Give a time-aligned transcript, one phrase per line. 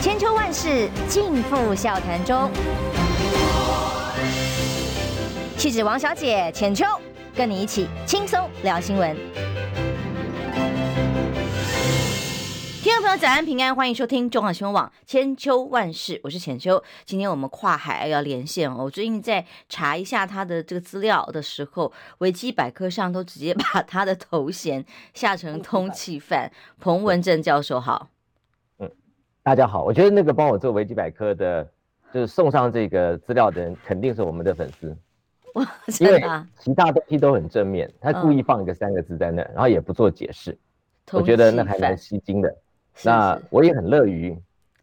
[0.00, 2.48] 千秋万世尽付笑谈中。
[5.56, 6.84] 气质王小姐浅秋，
[7.34, 9.16] 跟你一起轻松聊新闻。
[12.80, 16.80] 听众朋友，早安平安，欢迎收听中广新闻网千秋万世，我是浅秋。
[17.04, 18.84] 今天我们跨海要连线哦。
[18.84, 26.52] 我最近在查一下他的这个资料的时候，维基百科上都直接把他的头衔下成通缉犯。
[26.78, 28.08] 彭文正教授好，
[29.48, 29.82] 大家好。
[29.82, 31.66] 我觉得那个帮我做维基百科的，
[32.12, 34.94] 就是送上这个资料的人，肯定是我们的粉丝。
[35.54, 36.46] 哇，真的啊？
[36.58, 40.54] 其他东西都很正面，他故意放一个三个字在那，嗯、然后也不做解释。
[41.12, 42.54] 我觉得那还蛮吸睛的。
[43.02, 44.38] 那我也很乐于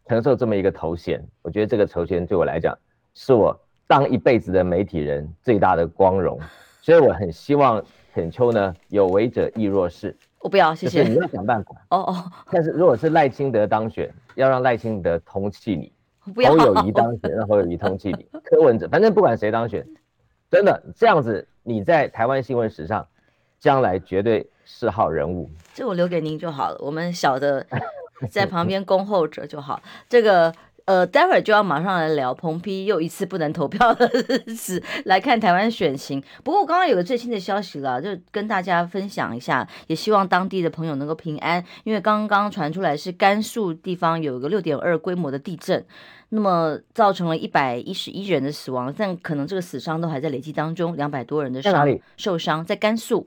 [0.08, 2.76] 承受这么一个头衔，我觉得这个头衔对我来讲，
[3.14, 3.56] 是我
[3.86, 6.40] 当一辈子的媒体人最大的光荣，
[6.82, 7.80] 所以我很希望
[8.12, 10.16] 浅秋呢，有为者亦若是。
[10.40, 11.02] 我不要，谢谢。
[11.02, 11.74] 你要想办法。
[11.90, 12.32] 哦哦。
[12.50, 15.92] 但是如果是赖清德当选，要让赖清德通气你；
[16.46, 19.86] 侯友谊当选，让侯友谊通气你；柯文哲，反正不管谁当选，
[20.50, 23.06] 真的这样子，你在台湾新闻史上，
[23.58, 25.50] 将来绝对是号人物。
[25.74, 27.66] 这我留给您就好了，我们小的。
[28.30, 29.78] 在旁边恭候着就好。
[30.08, 30.50] 这个
[30.86, 36.22] 呃，待会儿就要马上来聊彭批又一次不能投票的日子，来看台湾选情。
[36.44, 41.62] 不过我刚刚有个最新的消息了，就跟大家分享一下，也希望当地的朋友能够平安。
[41.82, 45.84] 因为刚刚传出来是甘肃地方有个六点二规模的地震，
[46.28, 51.84] 那么造成了一百一十一人的死亡，但可能这个死伤都还在累计当中，两百多人的伤
[52.16, 53.26] 受伤在甘肃。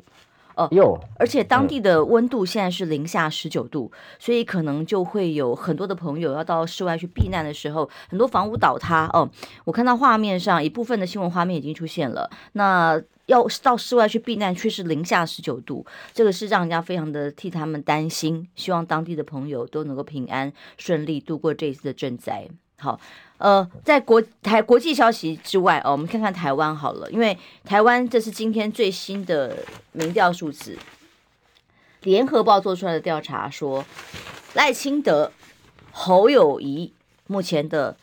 [0.60, 9.10] 哦，有，而且当地的温度现在是零下十九度，所以可能就会有很多的朋友要到室外去避难的时候，很多房屋倒塌。
[9.14, 9.30] 哦，
[9.64, 22.50] 我看到画面上一部分的新闻画面已经出现了，那要到室外去避难却是零下十九度，这个是让人家非常的替他们担心，希望当地的朋友都能够平安顺利度过这一次的赈灾。
[22.80, 23.00] 好。
[23.38, 29.56] 呃，在国台国际消息之外哦，我们看看台湾好了，因为台湾这是今天最新的
[29.94, 30.78] 民调数字，
[32.02, 33.86] 联合报做出来的调查说，
[34.56, 35.32] 赖清德、
[35.92, 36.92] 侯友谊
[37.28, 37.96] 目前的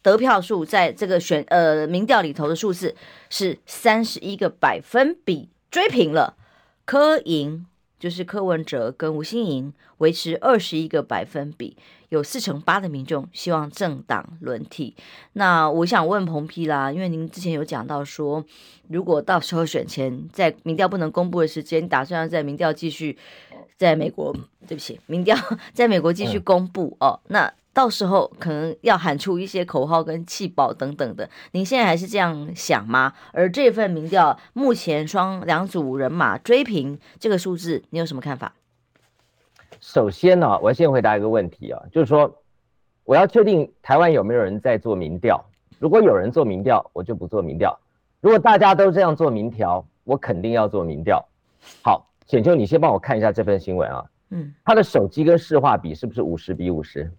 [0.00, 2.94] 得票数在这个选呃民调里头的数字
[3.30, 6.36] 是三十一个百分比追平了
[6.84, 7.66] 柯盈。
[8.04, 11.74] 就是柯文哲跟吴欣盈维持二十一个百分比，
[12.10, 14.94] 有四成八的民众希望政党轮替。
[15.32, 18.44] 那我想问彭批啦，因为您之前有讲到说，
[18.88, 23.16] 如果到时候选前在民调不能公布的时间，打算要在民调继续
[23.78, 24.36] 在美国，
[24.68, 25.34] 对不起，民调
[25.72, 27.50] 在美国继续公布哦，那。
[27.74, 33.12] 到时候可能要喊出一些口号跟气保等等的，您现在还是这样想吗？
[33.32, 38.54] 而这份民调目前双两组人马追平这个数字，你有什么看法？
[39.80, 42.32] 首先呢、啊，我要先回答一个问题啊，就是说
[43.02, 45.44] 我要确定台湾有没有人在做民调。
[45.80, 47.76] 如果有人做民调，我就不做民调；
[48.20, 51.22] 如果大家都这样做民调，我肯定要做民调。
[51.82, 54.04] 好，浅秋，你先帮我看一下这份新闻啊。
[54.30, 57.10] 嗯，他的手机跟市话比是不是五十比五十？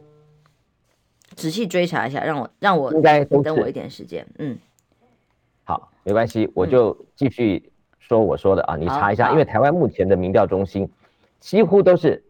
[1.35, 4.25] 仔细追查一下，让我让我应该等我一点时间。
[4.39, 4.57] 嗯，
[5.65, 10.89] 好，没关系，我就继续说我说的啊，嗯、你查一下，因为台湾目前的民调中心
[11.39, 12.23] 几乎都是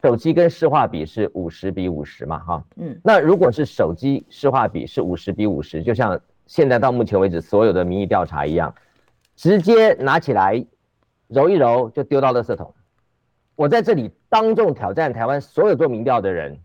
[0.00, 8.72] 手机跟市话比是五十比五十嘛，哈，嗯，那如果是手机市话比是五十比五十，就像现在到目前为止所有的民意调查一样，
[9.34, 10.64] 直接拿起来
[11.26, 12.72] 揉一揉就丢到垃圾桶。
[13.56, 16.58] 我在这里当众挑战台湾所有做民调的人。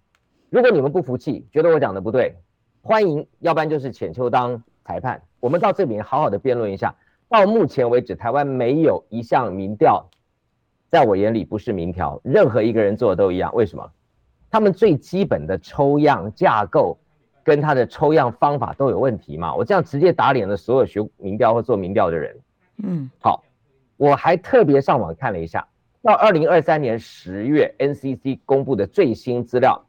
[0.50, 2.36] 如果你们不服气，觉得我讲的不对，
[2.82, 6.96] 欢迎，要不然就是浅秋当裁判，我们到这边好好的辩论一下。
[7.28, 10.10] 到目前为止，台湾没有一项民调，
[10.88, 13.54] 在我眼里不是民调，任何一个人做的都一样。
[13.54, 13.92] 为什么？
[14.50, 16.98] 他们最基本的抽样架构
[17.44, 19.54] 跟他的抽样方法都有问题嘛？
[19.54, 22.40] 我这样直接打脸了所有学民调或做民调的人。
[22.82, 23.44] 嗯，好，
[23.98, 25.68] 我还特别上网看了一下，
[26.02, 29.84] 到二零二三年十月，NCC 公布的最新资料。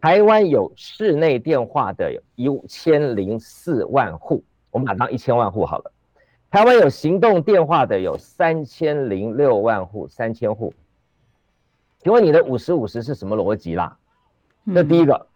[0.00, 5.90] 台湾有室内电话的有一千零四万户，我们把它当一千万户好了。
[6.50, 10.72] 台湾有行动电话的有三千零六万户，三千户。
[11.98, 13.96] 请问你的五十五十是什么逻辑啦？
[14.72, 15.26] 这第一个，嗯、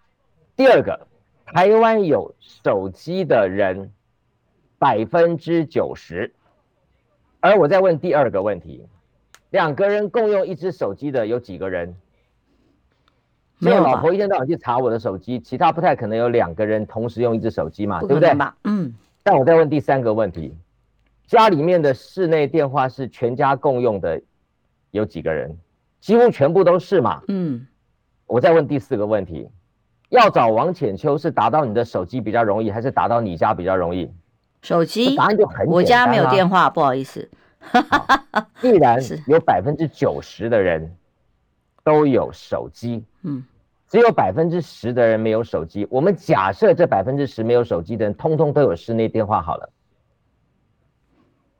[0.56, 1.06] 第二个，
[1.46, 3.90] 台湾有手机的人
[4.78, 6.32] 百分之九十，
[7.40, 8.86] 而我再问第二个问题，
[9.50, 11.96] 两个人共用一只手机的有几个人？
[13.60, 18.34] 没有，老婆一天到晚去查我的手机，其他不太可能有两个人同时用一只手机嘛，对不对？
[18.64, 18.92] 嗯。
[19.22, 20.54] 但我再问第三个问题，
[21.26, 24.20] 家里面的室内电话是全家共用的，
[24.90, 25.56] 有几个人？
[26.00, 27.20] 几乎全部都是嘛。
[27.28, 27.66] 嗯。
[28.26, 29.48] 我再问第四个问题，
[30.08, 34.10] 要找王浅秋是打到你的手机比较容易，还是打到你家比较容易？
[34.62, 35.14] 手机。
[35.16, 35.66] 答案就很。
[35.66, 37.28] 我家没有电话，不好意思。
[38.62, 38.98] 必然
[39.28, 40.90] 有百分之九十的人
[41.82, 43.44] 都有手机，嗯，
[43.88, 45.86] 只有百分之十的人没有手机。
[45.90, 49.70] 我们假设这百分之十没有手机的人，通通都有室内电话好了。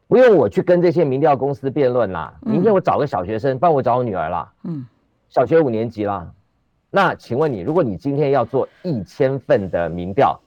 [0.07, 2.35] 不用我去跟这些民调公司辩论啦。
[2.41, 4.53] 明天我找个小学生，帮我找我女儿啦。
[4.65, 4.85] 嗯，
[5.29, 6.33] 小学五年级啦。
[6.91, 10.41] 那请问你，如果你今天要做一千份的民调，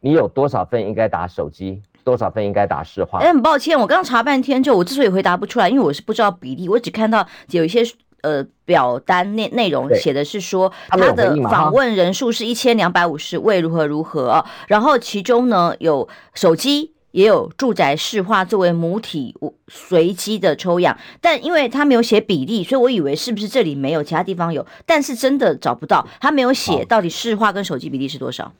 [0.00, 3.20] 你有多少份应该打手机，多少份应该打市话？
[3.20, 7.82] 哎，很抱歉，我刚刚查半天，就我之所以回答不出来，因为我是不知道比例，我只看到有一些
[8.22, 16.94] 呃表单内内容写的是说他的访问人数是一千两百五十位，如何如何，然后其中呢有手机。
[17.12, 19.36] 也有住宅市话作为母体
[19.68, 28.50] 随机的抽样，但因为他没有写比例，所以我以为是不是这里没有，其他地方有，但是真的找不到，他没有写到底市话跟手机比例是多少。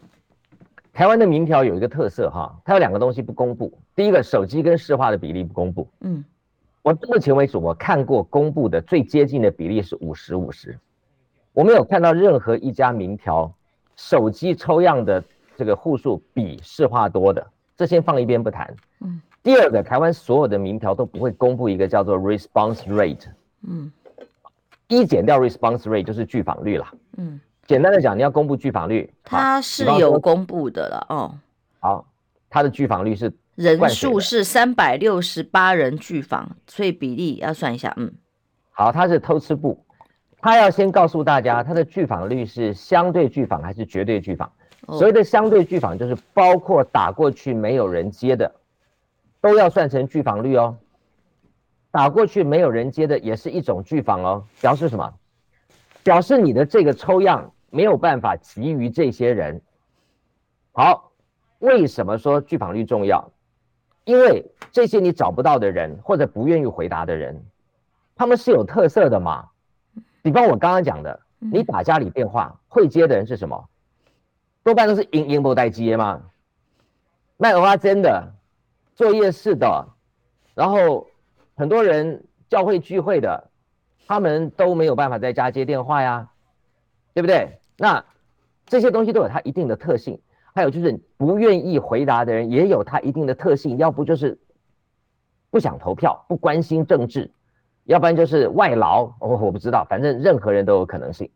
[0.93, 5.89] 台湾的民调有一个特色哈，它有两个东西不公布，第一个手机跟市话的比例不公布。
[6.03, 6.23] 嗯，
[6.83, 10.77] 我目前为止我看过公布的最接近的比例是五十五十，
[11.53, 13.53] 我没有看到任何一家民调
[13.95, 15.23] 手机抽样的
[15.57, 17.47] 这个户数比市话多的。
[17.77, 18.75] 这先放一边不谈。
[19.01, 23.27] 嗯，第二个，台湾所有的民调都不会公布一个叫做 response rate。
[23.63, 23.91] 嗯，
[24.89, 26.87] 一减掉 response rate 就是拒访率了。
[27.17, 31.07] 嗯，简单的讲，你要公布拒访率，它是有公布的了。
[31.09, 31.35] 哦，
[31.79, 32.07] 好，
[32.51, 37.93] 它的拒访率是人数是三百六十八人拒访，所以比例要算一下。
[37.99, 38.13] 嗯，
[38.71, 39.85] 好，他是偷吃步，
[40.41, 44.51] 他要先告诉大家，他的拒访率是相对拒访还是绝对拒访。
[44.89, 48.53] 所谓的相对拒访就是包括打过去没有人接的，
[49.41, 50.77] 都要算成拒访率哦。
[51.91, 55.13] 打过去没有人接的也是一种拒访哦，表示什么？
[56.03, 59.61] 表示你的这个抽样没有办法给予这些人。
[60.73, 61.13] 好，
[61.59, 63.31] 为什么说拒访率重要？
[64.05, 67.45] 因为这些你找不到的人或者不愿意回答的人，
[68.15, 69.49] 他们是有特色的嘛。
[70.23, 73.69] 比方我刚刚讲的，你打家里电话会接的人是什么？
[74.63, 76.23] 多半都是英英不待接嘛，
[77.37, 78.33] 卖蚵仔煎的，
[78.95, 79.89] 做夜市的，
[80.55, 81.09] 然后
[81.57, 83.51] 很多人教会聚会的，
[84.07, 86.31] 他们都没有办法在家接电话呀，
[87.15, 87.59] 对不对？
[87.77, 88.05] 那
[88.67, 90.21] 这些东西都有它一定的特性，
[90.55, 94.39] 还有就是不愿意回答的人也有他一定的特性，要不就是
[95.51, 97.31] 不想投票，不关心政治，
[97.85, 101.31] 要不然就是外劳，我我不知道，反正任何人都有可能性，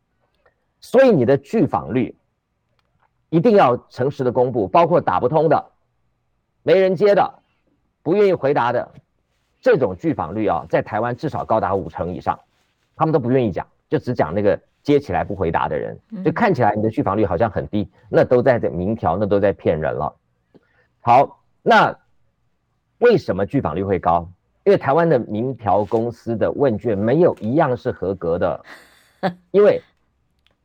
[0.81, 2.17] 所以你的拒访率。
[3.29, 5.73] 一定要诚实的公布，包括打不通的、
[6.63, 7.41] 没人接的、
[8.01, 8.93] 不愿意回答的，
[9.61, 12.39] 这种拒访率啊，在台湾至少高达五成以上，
[12.95, 20.15] 他们都不愿意讲，就只讲那个接起来不回答的人，就看起来你的拒访率好像很低，那都在这民调，那都在骗人了。
[21.01, 21.97] 好，那
[22.99, 24.29] 为什么拒访率会高？
[24.65, 28.65] 因为台湾的民调公司的问卷没有一样是合格的，
[29.53, 29.83] 因为。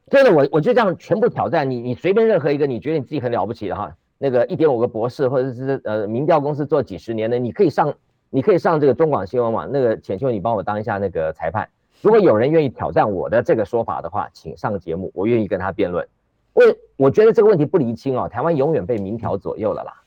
[0.10, 7.94] 真的，我我就这样全部挑战你，你随便任何一个你觉得你自己很了不起的哈，那个一点五个博士或者是呃民调公司做几十年的，你可以上，
[8.30, 11.70] 你可以上这个中广新闻网，那个请求你帮我当一下那个裁判。
[12.02, 16.08] 如果有人愿意挑战我的这个说法的话，请上节目，我愿意跟他辩论。
[16.54, 16.64] 我
[16.98, 20.02] 我觉得这个问题不厘清哦，台湾永远被民调左右了啦。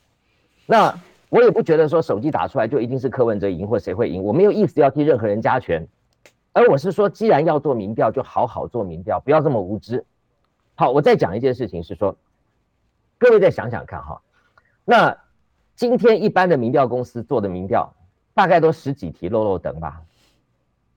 [0.65, 5.87] 那我也不觉得说手机打出来就一定是柯文哲赢或谁会赢，我没有意思要替任何人加权。
[6.53, 10.05] 而我是说，既然要做民调，就好好做民调，不要这么无知。
[10.75, 12.15] 好，我再讲一件事情，是说，
[13.17, 14.21] 各位再想想看哈，
[14.83, 15.17] 那
[15.75, 17.93] 今天一般的民调公司做的民调，
[18.33, 20.01] 大概都十几题漏漏等吧，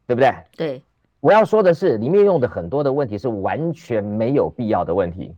[0.06, 0.34] 对不对？
[0.56, 0.82] 对。
[1.20, 5.34] 我要说的是，里面用的很多的问题是完全没有必要的问题。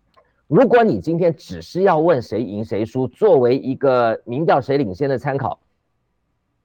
[0.46, 5.58] 如果你今天只是要问谁赢谁输，作为一个民调谁领先的参考，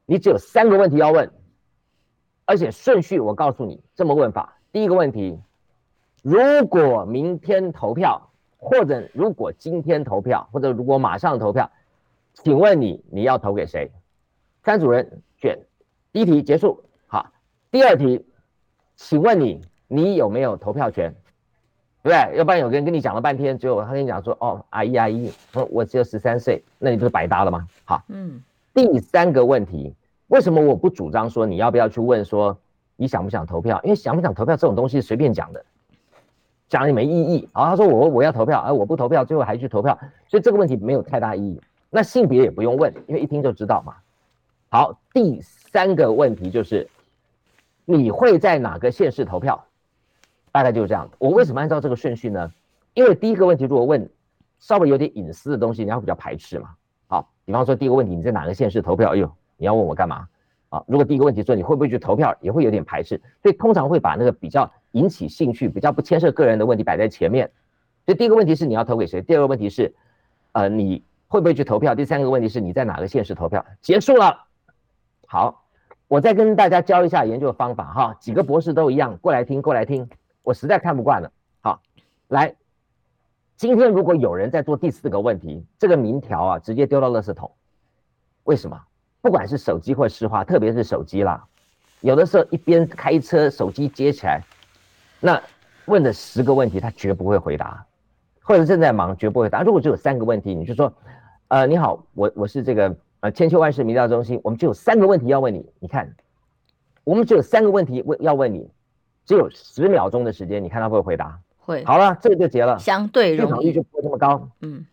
[0.05, 1.31] 你只有三个问题要问。
[2.47, 5.39] 而且顺序，我告诉你，这么问法：第一个问题，
[6.21, 11.71] 如果明天投票，或者如果今天投票，或者如果马上投票，
[12.33, 13.89] 请问你你要投给谁？
[14.63, 15.57] 三组人选。
[16.11, 17.31] 第一题结束，好。
[17.71, 18.25] 第二题，
[18.95, 21.13] 请问你你有没有投票权？
[22.03, 22.37] 对不对？
[22.37, 25.31] 要不然有个人跟你讲了半天，结果他跟你讲说：“哦，阿姨阿姨，
[25.71, 28.41] 我只有十三岁，那你不是白搭了吗？”好，嗯。
[28.73, 29.93] 第三个问题。
[30.27, 32.57] 为什么我不主张说你要不要去问说
[32.95, 33.79] 你想不想投票？
[33.83, 35.63] 因为想不想投票这种东西随便讲的，
[36.67, 37.47] 讲也没意义。
[37.53, 39.97] 然后他说我我要投票，而我不投票，最后还去投票，
[40.27, 41.59] 所以这个问题没有太大意义。
[41.89, 43.95] 那性别也不用问，因为一听就知道嘛。
[44.69, 46.87] 好，第三个问题就是
[47.85, 49.65] 你会在哪个县市投票？
[50.51, 51.09] 大概就是这样。
[51.19, 52.51] 我为什么按照这个顺序呢？
[52.93, 54.09] 因为第一个问题如果问
[54.59, 56.69] 稍微有点隐私的东西，你要比较排斥嘛。
[57.07, 59.13] 好，比方说第一个问题，你在哪个县市投票？
[59.13, 60.27] 哎呦，你要问我干嘛？
[60.69, 67.51] 啊，如果第一个问题说你会不会去投票，也会有点排斥，所以通常会把那个比较引起兴趣、比较不牵涉个人的问题摆在前面。
[68.05, 69.21] 所以第一个问题是你要投给谁？
[69.21, 69.93] 第二个问题是，
[70.53, 71.93] 呃，你会不会去投票？
[71.93, 73.65] 第三个问题是你在哪个县市投票？
[73.81, 74.45] 结束了。
[75.27, 75.64] 好，
[76.15, 80.09] 我再跟大家教一下研究的方法哈，几个博士都一样，过来听，过来听。
[80.43, 81.29] 我实在看不惯了。
[81.59, 81.81] 好，
[82.29, 82.55] 来，
[83.57, 87.51] 今天如果有人在做第四个问题，这个民调啊，直接丢到垃圾桶，
[88.45, 88.81] 为什么？
[89.19, 91.43] 不管是手机或市话，特别是手机啦，
[91.99, 94.41] 有的时候一边开车，手机接起来，
[95.19, 95.43] 那
[95.83, 97.85] 问的十个问题，他绝不会回答，
[98.41, 99.63] 或者正在忙，绝不会答。
[99.63, 100.93] 如果只有三个问题，你就说，
[101.49, 102.95] 呃，你好，我我是这个
[103.25, 106.15] 呃千秋万世民调中心，我们只有三个问题要问你，你看，
[107.03, 108.69] 我们只有三个问题问要问你，
[109.25, 111.39] 只有十秒钟的时间，你看他会不会回答？
[111.57, 111.83] 会。
[111.85, 114.47] 好了，这个就结了，相对容易，率就不会这么高。
[114.61, 114.85] 嗯，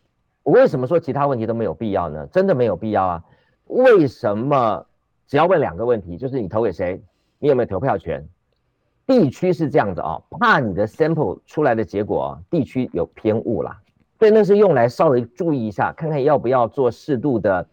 [0.45, 2.27] 我为什么说其他问题都没有必要呢？
[2.29, 3.23] 真的没有必要啊。
[3.67, 4.87] 为什么
[5.27, 7.03] 只要问两个问题，就是你投给谁，
[7.39, 8.27] 你有没有投票权？
[9.07, 13.79] 地区是这样子啊，怕你的 sample 出来的结果地区有偏误啦，
[14.19, 17.67] 所以那是用来稍微注意一下，看看要不要做适度的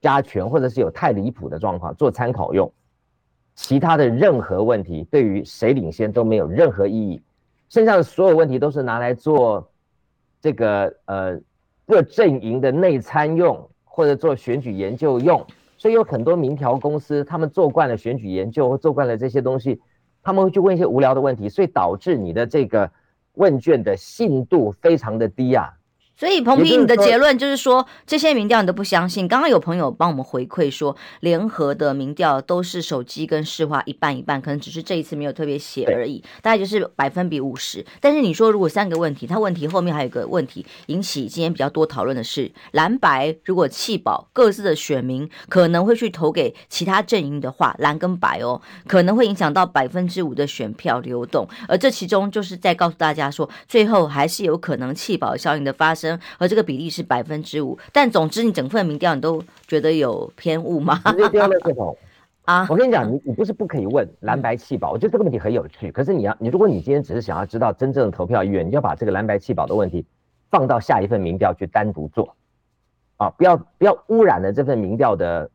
[0.00, 2.72] 加权，或者是有太离谱的状况做参考用。
[3.54, 7.22] 其他的任何问题对于谁领先都没有任何意义，
[7.68, 9.70] 剩下的所有问题都是拿来做
[10.40, 11.40] 这个呃
[11.86, 13.68] 各阵营的内参用。
[13.90, 15.44] 或者做选举研究用，
[15.76, 19.80] 所以有很多民调公司，他们做惯了选举研究或做惯了这些东西，
[20.22, 22.88] 他们会去问一些无聊的问题，所以导致你的这个
[23.34, 25.74] 问卷的信度非常的低啊。
[26.18, 29.28] 所以彭平，你的结论就是说，这些民调你都不相信。
[29.28, 37.86] 刚刚有朋友帮我们回馈说，联合的民调都是手机跟市话一半一半，可能只是这一次没有特别写而已，大概就是百分比五十。
[38.00, 51.46] 但是你说如果三个问题，他问题后面还有一个问题引起今天比较多讨论的是，蓝白如果弃保，各自的选民可能会去投给其他阵营的话，蓝跟白哦，可能会影响到百分之五的选票流动。
[51.68, 56.07] 而这其中就是在告诉大家说，最后还是有可能弃保效应的发生。
[56.38, 61.00] 而这个比例是百分之五，但总之你整份民调你都觉得有偏误吗？
[62.44, 62.66] 啊！
[62.70, 65.92] 我跟你讲，你你不是不可以问蓝白弃保，我觉得这个问题很有趣。
[65.92, 70.06] 可是你要你如果你今天只是想要知道真正的投票意愿，你要把这个蓝白弃保的问题
[70.50, 72.34] 放到下一份民调去单独做
[73.18, 73.28] 啊！
[73.36, 75.50] 不要不要污染了这份民调的，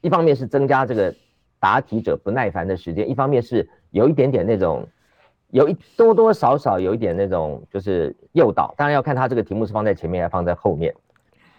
[0.00, 1.14] 一方面是增加这个
[1.60, 4.88] 答题者不耐烦的时间，一方面是有一点点那种。
[5.50, 10.94] 有一多多少少有一点那种就是诱导，当然要看他这个题目是放在前面还是放在后面。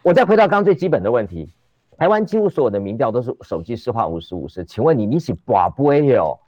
[0.04, 1.52] 我再回到刚刚最基本的问题，
[1.98, 6.40] 台湾几乎所有的民调都是手机市话五十五十，请问你你是寡不哦，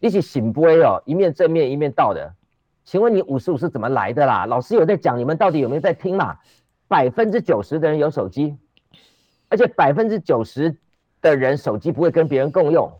[0.00, 2.34] 你是醒不哦，一面正面一面倒的，
[2.84, 4.44] 请问你五十五是怎么来的啦？
[4.44, 6.36] 老师有在讲，你们到底有没有在听嘛？
[6.88, 8.54] 百分之九十的人有手机，
[9.48, 10.76] 而且百分之九十
[11.22, 12.92] 的人手机不会跟别人共用，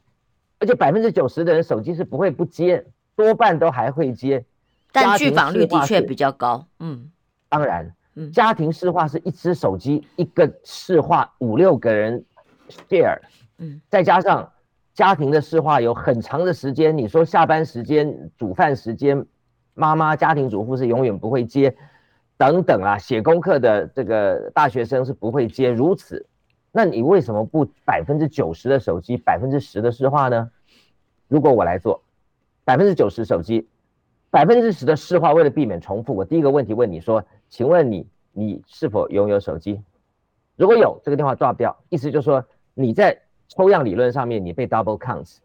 [0.58, 2.86] 而且百分之九十的人手机是不会不接。
[3.14, 4.44] 多半都还会接，
[4.90, 6.66] 但拒访率的确比较高。
[6.78, 7.10] 嗯，
[7.48, 7.94] 当然，
[8.32, 12.24] 家庭市话是一只手机一个市话五六个人
[12.88, 13.18] share，
[13.58, 14.50] 嗯，再加上
[14.94, 19.24] 家庭的市话有很长的时间，你说下班时间、煮饭时间，
[19.74, 21.76] 妈妈家庭主妇是永远不会接，
[22.36, 26.26] 等等啊，写功课的这个大学生是不会接，如此，
[26.70, 30.50] 那你为什么不百分之九十的手机，百分之十的市话呢？
[31.28, 32.02] 如果我来做。
[32.64, 33.68] 百分之九十手机，
[34.30, 35.32] 百分之十的市话。
[35.32, 39.80] 为了避免重复，我第一个问题问你说：“请问你，你是否拥有手机？
[40.56, 41.76] 如果有，这个电话挂不掉。
[41.88, 45.38] 意思就是说你在抽样理论上面你被 double counts。”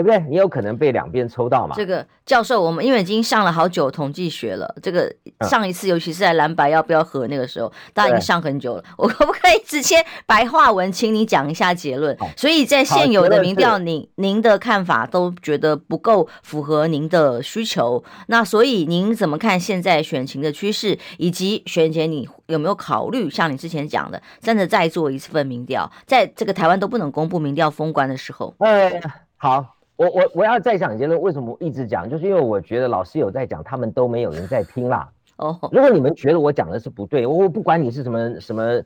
[0.00, 0.18] 对不对？
[0.30, 1.74] 你有可能被两边抽到嘛？
[1.76, 5.14] 这个教授，我们因为已经上了好久统计学了，这个
[5.48, 8.84] 上一次尤其是在蓝白要不要合那个时候，大家已经上很久了。
[8.96, 12.16] 我可不可以直接白话文，请你讲一下结论？
[12.36, 18.02] 所以在现有的民调，您您的看法都觉得不够符合您的需求。
[18.28, 28.54] 那所以您怎么看现在选情的趋势，以及选前你有没有考虑像你之前讲的，真的再做一次份民调，在这个台湾都不能公布民调封关的时候？
[28.60, 29.00] 哎，
[29.36, 29.79] 好。
[30.00, 32.08] 我我我要再讲结论，为什么我一直讲？
[32.08, 35.06] 就是因为我觉得老师有在讲，他们都没有人在听啦。
[35.36, 38.82] 哦，如果你们觉得我讲的是不对，我不管你是什么什么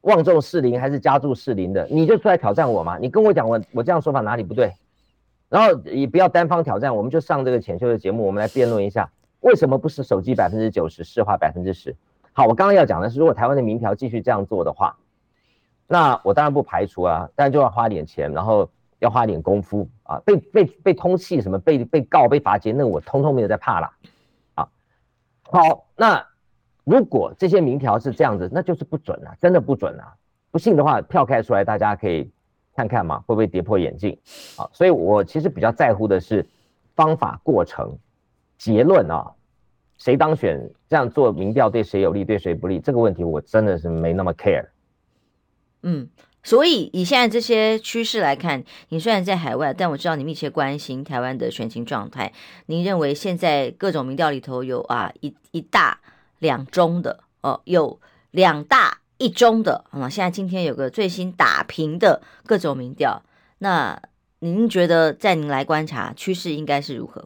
[0.00, 2.96] 望重士林还是家住士林的，你就出来挑战我嘛。
[2.96, 4.72] 你跟我讲我我这样说法哪里不对？
[5.50, 11.94] 然后也不要单方挑战，我们就上这个浅修的节目，我们来辩论一下，为什么不是手机百分之九十，市话百分之十？
[12.32, 14.96] 好，我刚刚要讲的是，如果台湾的民调继续这样做的话，
[15.86, 18.66] 那我当然不排除啊，但就要花点钱，然后。
[19.00, 23.90] 要花点功夫啊，被被被通缉什么被被告被罚金，那我通通没有在怕了，
[24.54, 24.68] 啊，
[25.42, 26.26] 好，那
[26.84, 30.14] 如果这些民调是这样子，那就是不准啊，真的不准啊！
[30.50, 32.30] 不信的话，票开出来，大家可以
[32.76, 34.18] 看看嘛，会不会跌破眼镜？
[34.56, 36.46] 啊，所以我其实比较在乎的是
[36.94, 37.98] 方法、过程、
[38.58, 39.32] 结论啊，
[39.96, 44.66] 谁当选，这样做民调对谁有利，对谁不利，这个问题我真的是没那么 care。
[45.82, 46.06] 嗯。
[46.44, 52.32] 所以以现在这些趋势来看，你虽然在海外，但我知道你密切关心台湾的选情状态。
[52.66, 55.98] 您认为现在各种民调里头有啊一一大
[56.38, 57.98] 两中的哦，有
[58.30, 60.06] 两大一中的啊。
[60.10, 63.22] 现在今天有个最新打平的各种民调，
[63.58, 64.02] 那
[64.40, 67.24] 您觉得在您来观察趋势应该是如何？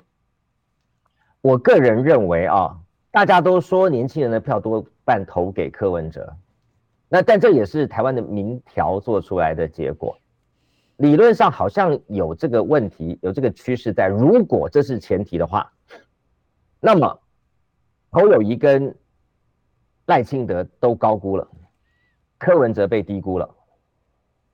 [1.40, 2.76] 我个人认为啊，
[3.10, 6.36] 大家都说年轻人的票多半投给柯文哲。
[7.08, 10.18] 那但这也是台湾的民调做出来的结果，
[10.96, 14.08] 理论上好像有这个问题，有这个趋势在。
[14.08, 15.72] 如果这是前提的话，
[16.80, 17.18] 那么
[18.10, 18.94] 侯友谊跟
[20.06, 21.48] 赖清德都高估了，
[22.38, 23.54] 柯文哲被低估了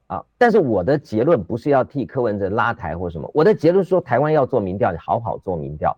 [0.07, 0.25] 啊。
[0.39, 5.97] 但是我的结论不是要替柯文哲拉抬或什么，我的结论说台湾要做民调，你好好做民调。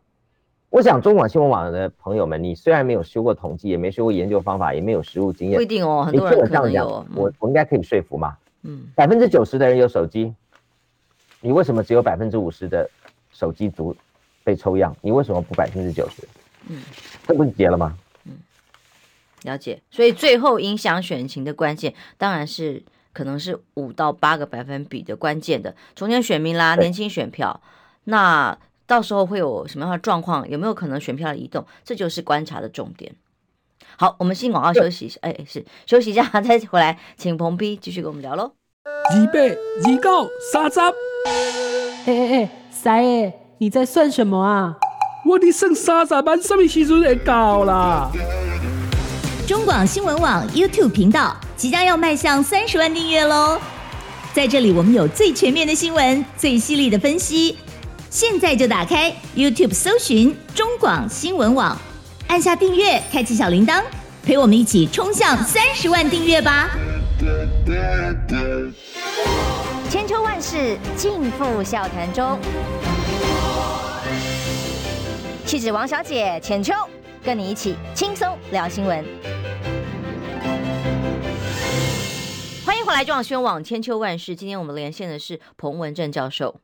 [0.69, 6.05] 我想中广新闻网的朋友们，你虽然没有修过统计，也没修过研究方法，也没有实务经验，不一定哦。
[6.05, 6.85] 很多人可能有。
[6.87, 8.37] 我、嗯、我我应该可以说服嘛？
[8.63, 8.85] 嗯。
[8.95, 10.35] 百分之九十的人有手机，
[11.41, 12.91] 你为什么只有百分之五十的
[13.31, 13.97] 手机族
[14.45, 14.95] 被抽样？
[15.01, 16.27] 你为什么不百分之九十？
[16.69, 16.83] 嗯，
[17.27, 17.97] 这不是结了吗？
[18.25, 18.33] 嗯，
[19.45, 19.81] 了解。
[19.91, 22.83] 所以最后影响选情的关键，当然是
[23.13, 27.63] 可能是五到八个百分比的关键的中间选民啦，年轻选票。
[28.05, 28.59] 那。
[28.87, 30.49] 到时候会有什么样的状况？
[30.49, 31.67] 有没有可能选票的移动？
[31.85, 33.15] 这就是观察的重点。
[33.97, 35.19] 好，我们先广告休息一下。
[35.23, 38.53] 哎，是休息一下， 再回来，请彭斌继续跟我们聊喽。
[38.85, 40.81] 二百二九三十。
[40.81, 40.93] 哎
[42.07, 44.77] 哎哎，三爷，你在算什么啊？
[45.25, 48.11] 我的剩三十万，什么时阵会到啦？
[49.49, 53.59] 中广新闻网 YouTube 频道即将要迈向三十万订阅喽！
[54.33, 57.57] 在这里，我们有最全面的新闻，最犀利的分析。
[58.09, 61.77] 现在就打开 YouTube 搜寻中广新闻网，
[62.29, 63.83] 按下订阅，开启小铃铛，
[64.23, 66.71] 陪我们一起冲向三十万订阅吧！
[69.91, 72.39] 千秋万世尽付笑谈中，
[75.45, 76.73] 气质王小姐浅秋，
[77.25, 79.05] 跟你一起轻松聊新闻。
[82.65, 84.37] 欢迎回来，中广新闻网千秋万世。
[84.37, 86.61] 今天我们连线的是彭文正教授。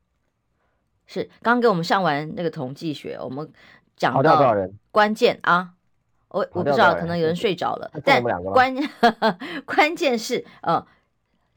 [1.06, 3.50] 是刚刚给我们上完那个统计学，我们
[3.96, 4.54] 讲到
[4.90, 5.70] 关键啊，
[6.28, 8.74] 我我不知道，可能有人睡着了，但关
[9.66, 10.86] 关键是呃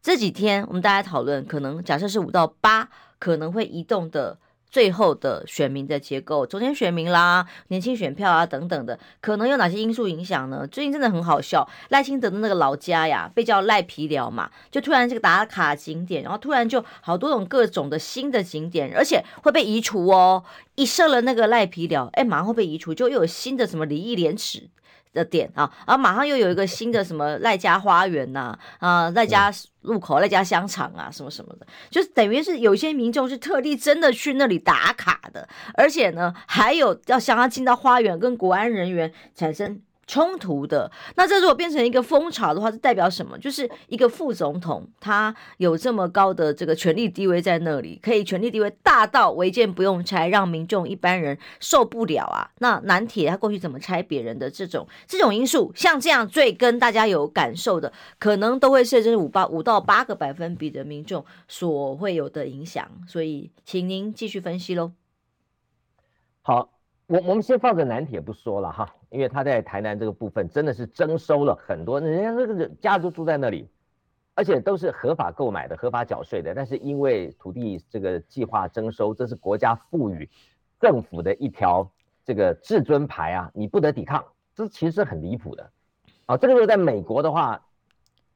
[0.02, 4.38] 这几天我们大家讨论，可能假设是五到八可能会移动的。
[4.70, 10.68] 最后的选民的结构，中间选民啦，年轻选票啊等等的，可能有哪些因素影响呢？
[10.68, 20.44] 最近真的很好笑，赖清德的那个老家呀，被叫赖皮寮嘛，就突然这个打卡景点，然后突然就好多种各种的新的景点，而且会被移除哦。
[20.76, 24.68] 一设了那个赖皮寮，哎，马上会被移除，就又有新的什么礼义廉耻
[25.16, 29.52] 的点啊，然后马上又有一个新的什么赖家花园呐，啊，赖家
[29.82, 39.82] 路口、赖家香肠啊，什么什么的，就是等于是有些民众是特地真的去那里打卡的，而且呢，还有要想要进到花园跟国安人员产生。
[40.08, 43.38] 冲突的，那这如果变成一个风潮的话，是代表什么？
[43.40, 52.52] 就是一个副总统，他有这么高的这个权力地位在那里，可以权力地位大到违建不用拆，让民众一般人受不了啊。
[52.60, 62.88] 那南铁他过去怎么拆别人的这种这种因素，像这样最跟大家有感受的，可能都会是这五八五到八个百分比的民众所会有的影响。
[63.08, 64.92] 所以，请您继续分析喽。
[66.44, 66.70] 好。
[67.08, 73.66] 我我们先放着南铁不说了哈，因为他在台南这个部分真的是征收了很多，人家那个家族住在那里，
[74.34, 76.54] 而且都是合法购买的、合法缴税的。
[76.54, 80.30] 但是因为土地这个计划征收，这是国家赋予
[80.82, 81.90] 政府的一条
[82.26, 84.22] 这个至尊牌啊，你不得抵抗，
[84.54, 85.72] 这其实是很离谱的
[86.26, 86.36] 啊。
[86.36, 87.66] 这个如果在美国的话，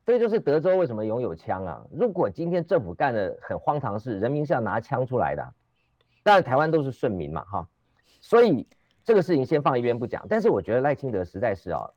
[0.06, 1.86] 这就是德州为什么拥有枪啊？
[1.92, 5.54] 如果今天政府干的很荒唐事，人民是要拿枪出来的。
[6.24, 7.68] 当然台湾都是顺民嘛，哈。
[8.22, 8.66] 所以
[9.10, 11.90] 这个事情先放一边不讲，但是我觉得赖清德实在是啊，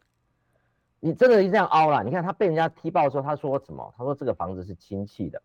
[0.99, 2.03] 你真的是这样凹了。
[2.03, 3.93] 你看他被人家踢爆的时候，他说什么？
[3.99, 5.43] 他说这个房子是亲戚的，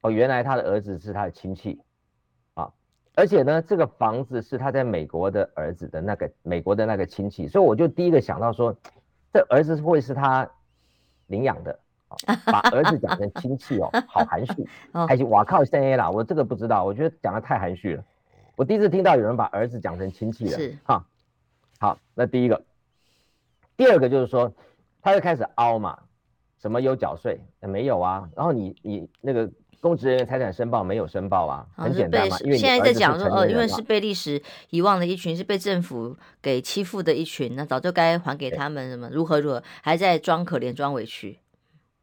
[0.00, 1.78] 哦，原来他的儿子是他的亲戚
[2.54, 2.72] 啊，
[3.14, 8.74] 而且呢，这个房子是他在美国的儿子的那个美国的那个亲戚，所以我就第一个想到说，
[9.30, 10.50] 这儿子会是他
[11.26, 14.66] 领养的啊，把儿子讲成亲戚哦，好含蓄，
[15.06, 18.04] 还是哇靠，三 A 啦，我这个不知道，我觉得讲的太含蓄了。
[18.58, 21.06] 我第一次听到有人把儿子讲成亲戚了，是哈。
[21.78, 22.60] 好，那第一个，
[23.76, 24.52] 第二个就是说，
[25.00, 25.96] 他就开始凹嘛，
[26.60, 27.40] 什么有缴税？
[27.60, 28.28] 没有啊。
[28.34, 29.48] 然后你你那个
[29.80, 32.36] 公职人员财产申报没有申报啊，很简单嘛。
[32.40, 39.08] 因为现在在讲说，呃，因为是被历史遗忘的一群，是被政府给欺负的一群，那早就该还给他们什么？
[39.12, 41.38] 如何如何，还在装可怜装委屈，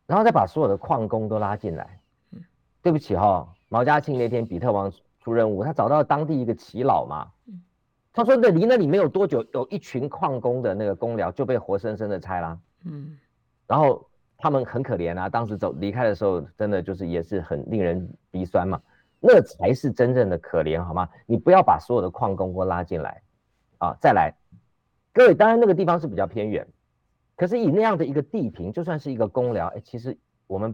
[0.07, 1.99] 然后再把所有的矿工都拉进来。
[2.31, 2.41] 嗯，
[2.81, 4.89] 对不起哈、哦，毛家庆那天比特王
[5.25, 7.27] 出任务，他找到当地一个耆老嘛。
[7.47, 7.61] 嗯
[8.17, 12.57] 他说：“那离那里没有多久，有一群矿工的那个工寮就被活生生的拆了。
[12.85, 13.17] 嗯，
[13.67, 18.81] 然后他们很可怜啊，当时走离开的时候，真的就是也是很令人鼻酸嘛。
[19.19, 21.09] 那才是真正的可怜，好吗？
[21.25, 23.21] 你不要把所有的矿工给我拉进来
[23.79, 23.93] 啊！
[23.99, 24.33] 再来，
[25.11, 26.65] 各位，当然那个地方是比较偏远，
[27.35, 30.73] 可是以那样的一个地平，就算是一个工寮，哎，其实我们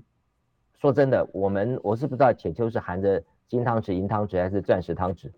[0.79, 5.29] 说真的，我们我是不知道浅秋是含着金汤匙、银汤匙还是钻石汤匙，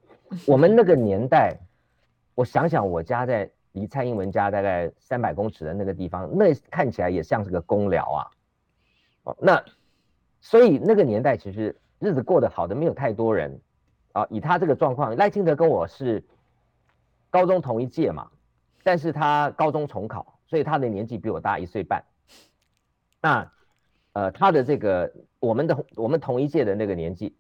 [0.46, 1.58] 我们那个年代。”
[2.36, 8.22] 我想想，我家在离蔡英文家大概三百公尺的那个地方，那看起来也像是个公寮啊。
[9.26, 9.64] 哦，那
[10.42, 13.62] 所以那个年代其实日子过得好的没有太多人
[14.14, 14.26] 啊。
[14.32, 16.24] 以他这个状况，赖清德跟我是
[17.30, 18.32] 高中同一届嘛，
[18.84, 22.04] 但是他高中重考，所以他的年纪比我大一岁半。
[23.22, 23.52] 那
[24.14, 27.36] 呃，他的这个我们的我们同一届的那个年纪，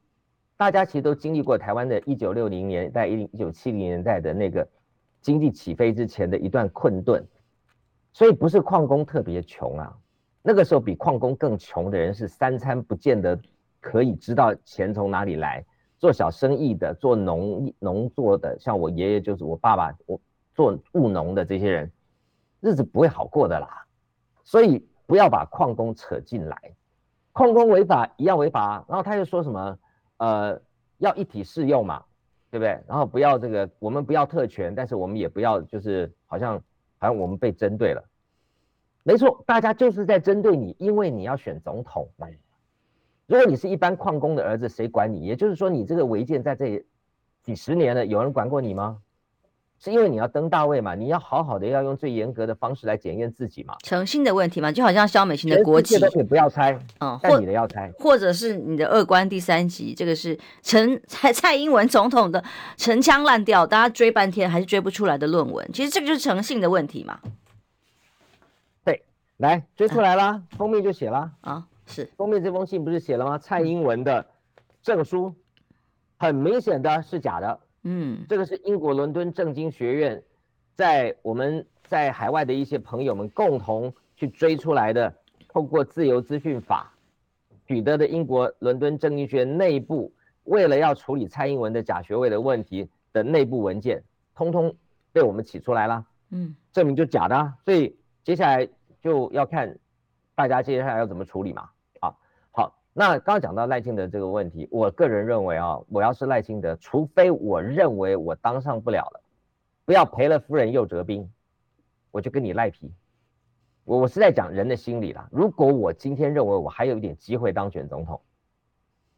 [0.71, 4.67] 大家其实都经历过台湾的一九六零年代、一九七零年代的那个。
[5.21, 7.25] 经济起飞之前的一段困顿，
[8.11, 9.97] 所以不是矿工特别穷啊，
[10.41, 13.39] 那个时候比矿工更穷的人是三餐不见得
[13.79, 15.63] 可以知道钱从哪里来，
[15.97, 20.19] 做小生意的，做农农作的，像我爷爷就是我爸爸，我
[20.53, 21.89] 做务农的这些人，
[22.59, 23.85] 日子不会好过的啦，
[24.43, 26.73] 所以不要把矿工扯进来，
[27.31, 29.79] 矿工违法一样违法，然后他又说什么，
[30.25, 30.61] 呃，
[30.97, 32.03] 要一体适用嘛。
[32.53, 32.79] 对不对？
[32.87, 36.53] 然后不要这个，我们不要特权，但是我们也不要就是好像
[36.99, 38.03] 好像我们被针对了。
[39.01, 42.07] 没错，大家就是在针对你，因为你要选总统。
[43.25, 45.21] 如果你是一般矿工的儿子，谁管你？
[45.21, 46.85] 也就是说，你这个违建在这
[47.41, 49.01] 几十年了，有人管过你吗？
[49.83, 50.95] 是因为你要登大位嘛？
[50.95, 53.75] 你要好好的要用最严格的方式来检验自己嘛？
[53.83, 54.71] 诚信的问题嘛？
[54.71, 62.41] 就好像肖美琴的国籍，你不要猜，嗯，但你的要猜，或者是你的二关第三集，这个是陈 蔡蔡英文总统的
[62.77, 67.19] 陈腔滥调，大家追半天还是追不出来的论文，其实这个就是诚信的问题嘛？
[68.85, 69.03] 对，
[69.35, 73.37] 来追出来啦，啊、封面就写啦啊，是封面这封信不是写了吗？
[73.37, 74.25] 蔡英文的
[74.81, 75.35] 证书，
[76.17, 77.59] 很明显的是假的。
[77.83, 80.23] 嗯，这个是英国伦敦政经学院，
[80.75, 85.13] 在我们在海外的一些朋友们共同去追出来的，
[85.47, 86.93] 透过自由资讯法
[87.67, 90.11] 取得的英国伦敦政经学院内部，
[90.45, 94.01] 为了要处理蔡英文的假学位的问题的内部文件，
[94.33, 94.73] 通通
[95.11, 96.05] 被我们起出来了。
[96.29, 98.67] 嗯，证明就假的，所以接下来
[99.01, 99.77] 就要看
[100.35, 101.69] 大家接下来要怎么处理嘛。
[102.95, 109.21] 那刚刚讲到赖清德这个问题，我个人认为啊，我要是赖清德，除非我认为我当上不了了，
[109.83, 111.27] 不要赔了夫人又折兵，
[112.11, 112.93] 我就跟你赖皮。
[113.83, 115.27] 我我是在讲人的心理啦。
[115.31, 118.21] 如果我今天认为我还有一点机会当选总统，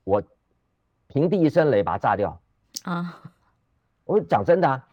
[0.05, 0.23] 我
[1.07, 2.41] 平地一声雷把它炸掉
[2.83, 3.21] 啊！
[4.05, 4.87] 我讲真的啊，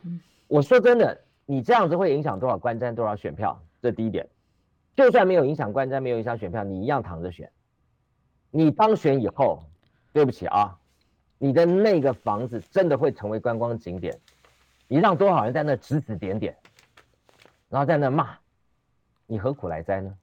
[0.49, 3.63] 我说真的，你这样子会影响多少观瞻多少选票？
[3.81, 4.29] 这第一点，
[4.97, 7.51] 就算没有影响观瞻，没有影响选票，你一样躺着选。
[8.55, 9.65] 你当选以后，
[10.13, 10.79] 对不起啊，
[11.39, 14.21] 你的那个房子真的会成为观光景点，
[14.87, 16.55] 你让多少人在那指指点点，
[17.71, 18.37] 然后在那骂，
[19.27, 20.15] 你何苦来哉呢？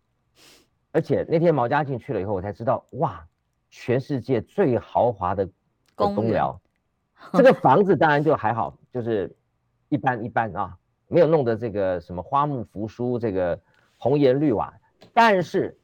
[0.92, 3.26] 而且那天毛家进去了以后，我才知道，哇，
[3.72, 5.50] 全世界最豪华的
[5.96, 6.62] 公寮，
[7.34, 9.36] 这个房子当然就还好，就是
[9.90, 13.60] 一般一般啊，没有弄得这个什么花木扶疏，这个
[13.98, 14.72] 红颜绿瓦，
[15.16, 15.76] 但是。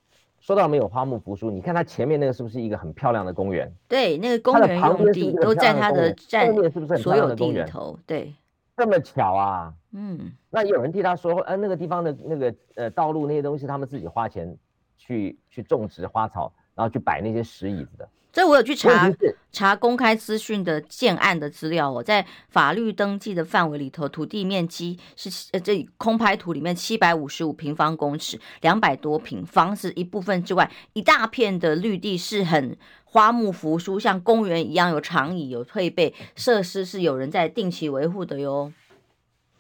[0.45, 3.73] 说到没有花木扶疏，你看它前面那个是不是一个很漂亮的公园？
[3.87, 7.65] 对，那个公园旁边都在它的站，后面是不是很漂亮的公园？
[7.65, 8.31] 头对，
[8.77, 9.73] 这么巧啊！
[9.91, 14.55] 嗯，那有人替他说，呃，那个地方的那个呃道路那些东西，他们自己花钱
[14.95, 18.07] 去去种植花草，然后去摆那些石椅子的。
[18.35, 19.09] 这我有去查
[19.53, 38.73] 查公开资讯的建案的资料哦，在法律登记的范围里头，土地面积是呃这空拍图里面七百五十五平方公尺，两百多平房子一部分之外，一大片的绿地是很花木扶疏，像公园一样有长椅有配备设施，是有人在定期维护的哟。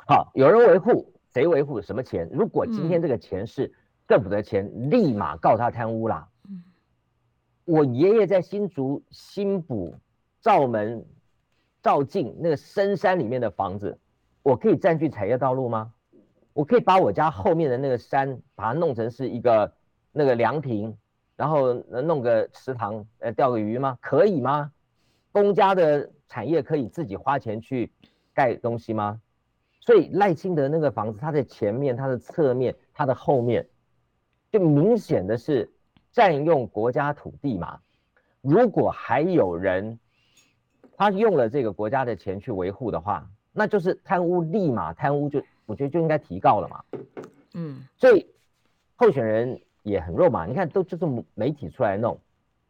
[0.05, 1.81] 好，有人维护，谁维护？
[1.81, 2.29] 什么钱？
[2.33, 3.71] 如果今天这个钱是
[4.05, 6.27] 政府的钱，嗯、立马告他贪污啦。
[7.65, 9.95] 我爷爷在新竹新埔
[10.39, 11.03] 罩门
[11.81, 13.97] 罩境那个深山里面的房子，
[14.43, 15.91] 我可以占据产业道路吗？
[16.53, 19.73] 我可以把我家后面的那个山，把它弄成是一个
[20.11, 20.95] 那个凉亭，
[21.35, 23.97] 然后弄个池塘，呃，钓个鱼吗？
[23.99, 24.71] 可以吗？
[25.31, 27.91] 公家的产业可以自己花钱去
[28.33, 29.19] 盖东西吗？
[29.81, 33.67] 所以赖清德那个房子，它的前面、它的侧面、它的后面，
[34.51, 35.69] 就明显的是
[36.15, 37.79] 占用国家土地嘛。
[38.41, 39.99] 如果还有人
[40.97, 45.43] 他用了这个国家的钱去维护的话，那就是贪污，立马贪污就。
[45.67, 46.83] 我觉得就应该提告了嘛，
[47.55, 48.27] 嗯，所以
[48.97, 52.19] 候选人也很弱嘛，你看都就是媒体出来弄，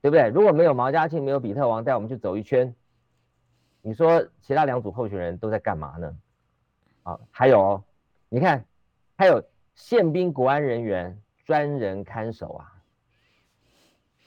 [0.02, 0.30] 对不对？
[0.30, 2.74] 如果没有毛家庆，没有比特王带我们去走一圈，
[3.82, 6.18] 你说其他两组候选人都在干嘛呢？
[7.04, 7.84] 啊，还有哦，
[8.30, 8.64] 你看，
[9.18, 12.75] 还有宪兵国安人员专人看守啊，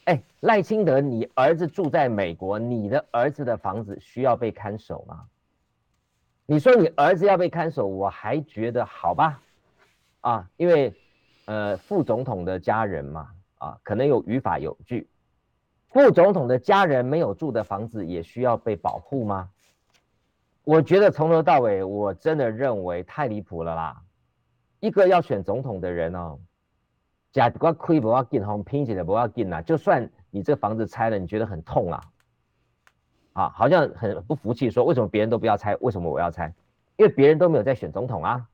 [0.08, 5.26] 哎，赖清德，你儿子住在美国，你的儿子的房子需要被看守吗？
[6.46, 9.38] 你说你儿子要被看守，我还觉得好吧，
[10.22, 10.94] 啊，因为，
[11.44, 15.06] 呃，副总统的家人嘛，啊，可能有语法有据，
[15.90, 19.50] 副总统的家人没有住的房子也需要被保护吗？
[20.64, 24.02] 我觉得从头到尾，我真的认为太离谱了啦！
[24.80, 26.38] 一个要选总统的人哦，
[27.32, 32.02] 假不要亏不要紧，红拼起来不要紧啦，就算你这个房子拆了，你觉得很痛啊。
[33.34, 36.52] 啊，好像很不服气，说为什么别人都不要拆，为什么我要拆？
[36.96, 38.48] 因为别人都没有在选总统啊。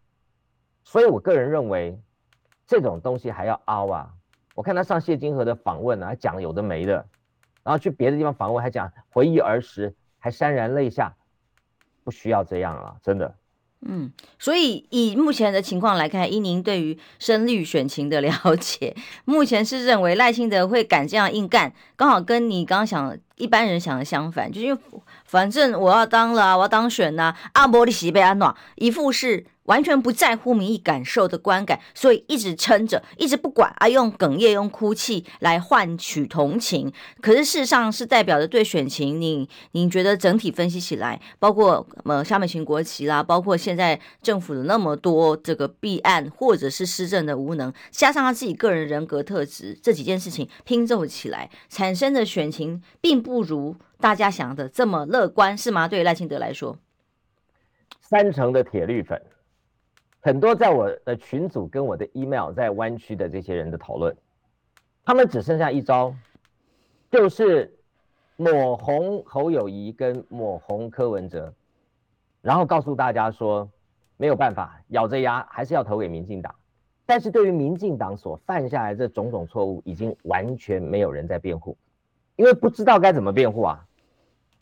[0.83, 1.99] 所以我个人认为，
[2.67, 4.15] 这种东西还要凹啊。
[4.55, 7.07] 我看他上谢金河的访问啊，还讲有的没的，
[7.63, 11.15] 然后去别的地方访问还讲回忆儿时，还潸然泪下，
[12.03, 13.35] 不需要这样啊，真的。
[13.87, 18.95] 嗯，所以以目前的情况来看，依您对于声律选情的 了解，
[19.25, 23.17] 目前是认为赖清德会敢这样硬干，刚好跟你刚想。
[23.37, 24.81] 一般人想的相反，就是因为
[25.25, 36.93] 反正我要当了，我要当选呐，阿伯利西贝安诺一副是完全不在乎民意感受的观感，所以一直撑着，一直不管啊，用哽咽、用哭泣来换取同情。
[37.21, 53.24] 可是事实上是代表着对选情，你您觉得整体分析起来，包括呃萧美琴国旗啦，包括现在政府的那么多这个弊案，或者是施政的无能，加上他自己个人人格特质，这几件事情拼凑起来产生的选情并。
[53.25, 55.89] 不如大家想的这么乐观，是吗？
[55.89, 56.77] 对于赖清德来说，
[58.03, 59.21] 三成的铁律粉，
[60.21, 64.15] 很多在我的群组跟我的 email 在湾区的这些人的讨论，
[65.07, 66.15] 他们只剩下一招，
[67.11, 67.75] 就是
[68.37, 71.53] 抹红侯友谊跟抹红柯文哲，
[72.43, 73.67] 然后告诉大家说
[74.19, 76.55] 没有办法，咬着牙还是要投给民进党。
[77.07, 81.75] 但是对于民进党所犯下来这种种错误，已经完全没有人在辩护。
[82.37, 83.87] 因为不知道该怎么辩护啊，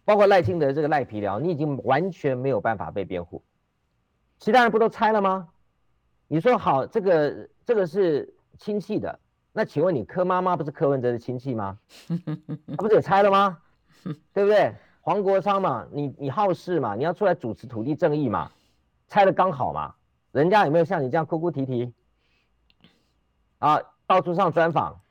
[0.04, 3.42] 包括赖清德这个赖皮僚，你已经完全没有办法被辩护。
[4.38, 5.48] 其他人不都拆了吗？
[6.28, 9.20] 你说好，这个这个是亲戚的，
[9.52, 11.78] 那请问你柯妈妈不是柯文哲的亲戚吗？
[12.68, 13.58] 他不是也拆了吗？
[14.32, 14.74] 对不对？
[15.00, 18.50] 黄国昌嘛，你你好事嘛，你要出来主持土地正义嘛，
[19.08, 19.94] 拆了刚好嘛，
[20.30, 21.92] 人家有没有像你这样哭哭啼啼
[23.58, 25.01] 啊，到处上专访？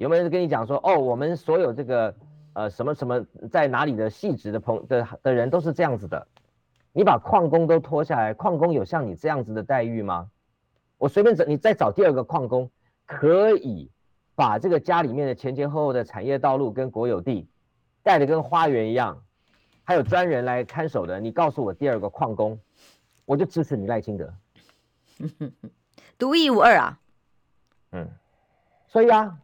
[0.00, 2.14] 有没有人跟你讲说，哦，我们所有这个
[2.54, 6.26] 呃什么什么在哪里的细致的朋的的人都是这样子的？
[6.94, 10.30] 你把矿工都拖下来，矿工有像你这样子的待遇吗？
[10.96, 12.70] 我随便找你再找第二个矿工，
[13.04, 13.90] 可以
[14.34, 17.46] 把这个家里面的前前后后的产业道路跟国有地
[18.02, 19.22] 盖得跟花园一样，
[19.84, 22.58] 还有专人来看守的，你告诉我第二个矿工，
[23.26, 24.32] 我就支持你赖清德，
[26.16, 26.98] 独一无二啊。
[27.92, 28.08] 嗯，
[28.88, 29.36] 所以啊。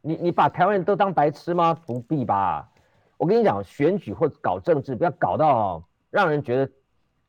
[0.00, 1.74] 你你把台湾人都当白痴吗？
[1.86, 2.68] 不必吧。
[3.16, 6.72] 我跟你讲，选举或搞政治，不要搞到让人觉得，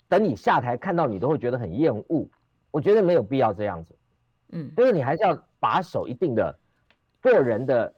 [0.08, 2.30] 等你下台看到你都会觉得很厌恶。
[2.72, 3.96] 我觉得没有必要这样子。
[4.52, 6.58] 嗯，就是你还是要把守一定的
[7.22, 7.94] 个人的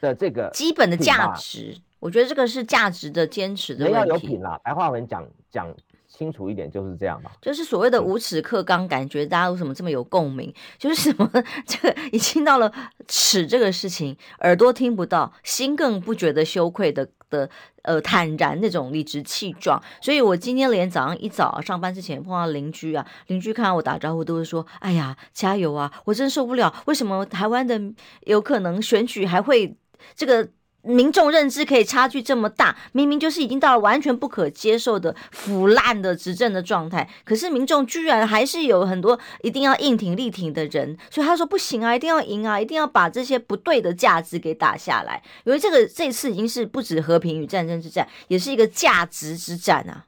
[0.00, 1.76] 的这个基本的价值。
[2.00, 3.98] 我觉得这个是价值的坚持的问题。
[3.98, 5.72] 要有品啦，白话文讲讲。
[6.12, 10.52] 清楚一点就是这样嘛，就是所谓的无耻克刚，感觉大家为什么这么有共鸣？
[10.78, 11.28] 就是什么
[11.66, 12.70] 这个已经到了
[13.08, 17.48] 耻这个事情，耳朵听不到，心更不觉得羞愧的的
[17.80, 19.82] 呃坦然那种理直气壮。
[20.02, 27.80] 所以我今天连早上一早上班之前碰到邻居啊，邻居看到我打招呼都会说：“哎呀，加油啊！”我真受不了，为什么台湾的
[28.26, 29.76] 有可能选举还会
[30.14, 30.50] 这个？
[30.82, 50.06] 民众认知可以差距这么大，明明就是已经到了完全不可接受的腐烂的执政的状态，可是民众居然还是有很多一定要硬挺力挺的人，所以他说不行啊，一定要赢啊，一定要把这些不对的价值给打下来，因为这个这次已经是不止和平与战争之战，也是一个价值之战啊。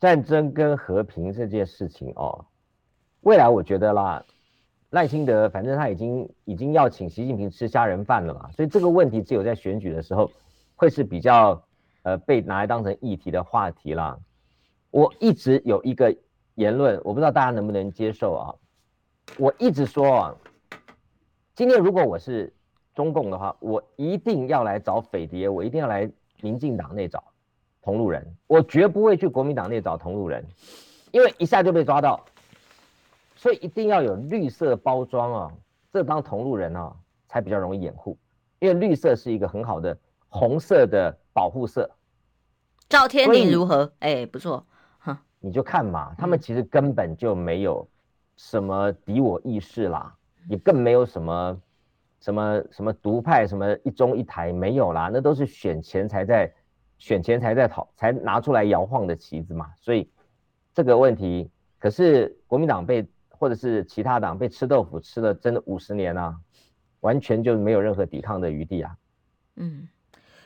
[0.00, 2.46] 战争跟和平这件事情哦，
[3.22, 4.24] 未来我觉得啦，
[4.90, 10.30] 赖清德反正他已经已经要请习近平吃虾仁饭了嘛，所以这个问题只有在选举的时候
[10.76, 11.62] 会是比较
[12.02, 14.18] 呃被拿来当成议题的话题啦。
[14.90, 16.16] 我一直有一个
[16.54, 18.54] 言论，我不知道大家能不能接受啊。
[19.36, 20.34] 我一直说啊，
[21.54, 22.50] 今天如果我是
[22.94, 27.22] 中共的话，我一定要来找匪谍，我一定要来民进党内找
[27.82, 30.42] 同路人，我绝不会去国民党内找同路人，
[31.12, 32.24] 因为一下就被抓到，
[33.38, 35.52] 所以一定要有绿色包装啊，
[35.92, 36.92] 这当同路人啊
[37.28, 38.18] 才比较容易掩护，
[38.58, 39.96] 因为绿色是一个很好的
[40.28, 41.88] 红色的保护色。
[42.88, 43.92] 赵天麟如何？
[44.00, 44.66] 哎，不错。
[45.40, 47.88] 你就看嘛，他们其实根本就没有
[48.36, 50.12] 什么敌我意识啦，
[50.48, 51.62] 也更没有什么
[52.18, 56.52] 什么什么独派，什么一中一台没有啦，那都是选前才在
[56.98, 59.70] 选前才在讨才拿出来摇晃的旗子嘛。
[59.76, 60.10] 所以
[60.74, 61.48] 这个问题，
[61.78, 66.36] 可是国民党被或者是其他党被吃豆腐吃了真的五十年啊，
[67.00, 68.96] 完全就没有任何抵抗的余地啊。
[69.56, 69.88] 嗯，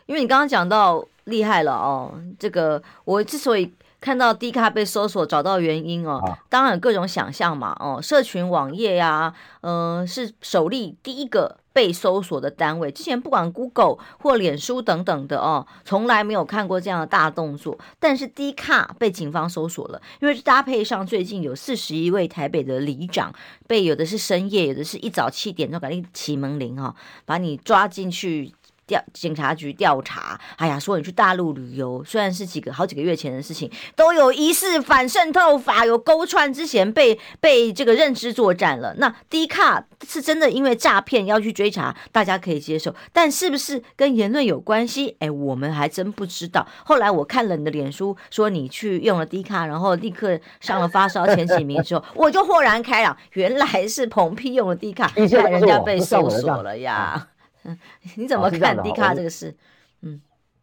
[0.06, 3.72] 因为你刚刚讲到厉害了哦，这个我之所以。
[4.02, 12.90] 看到 D 卡被搜索，找到原因哦，啊、当然各种想象嘛哦，社群网页呀、啊，嗯、呃，是首例第一个被搜索的单位。
[12.90, 17.78] 之前不管 Google 或脸书等等的哦，从来没有看过这样的大动作。
[17.98, 23.32] 但是 D 卡被警方搜索了，因为搭配上最近有四十一位台北的里长
[23.66, 28.52] 被有的是深夜，有的是一早七点钟赶紧起门铃哈、把你抓进去。
[28.86, 38.94] 调警察局调查，哎呀，说你去大陆旅游，虽然是几个好几个月前的事情，都有疑似反渗透法，有勾串之嫌，被被这个认知作战了。
[38.98, 45.16] 那低卡是真的因为诈骗要去追查，大家可以接受，但是不是跟言论有关系？
[45.20, 46.66] 哎，我们还真不知道。
[46.84, 57.28] 后来我看了你的脸书，说你去用了低卡，然后立刻上了发烧前几名之后，我就豁然开朗，原来是彭批用了低卡，害人家被搜索了呀。
[57.64, 57.78] 嗯，
[58.16, 59.54] 你怎么看迪卡这个事？
[60.00, 60.20] 嗯，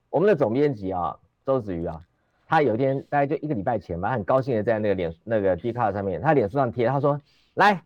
[0.09, 2.01] 我们的总编辑啊，周子瑜啊，
[2.47, 7.19] 他有一天大概就一个礼拜前吧，他很高兴的在那个脸那个迪卡上面，他脸书上贴，他说
[7.55, 7.81] ：“来，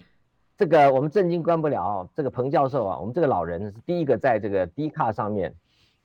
[0.58, 5.54] 这个我们震惊关不了，这个彭教授啊，我们这个老人是第一个在这个 迪卡上面，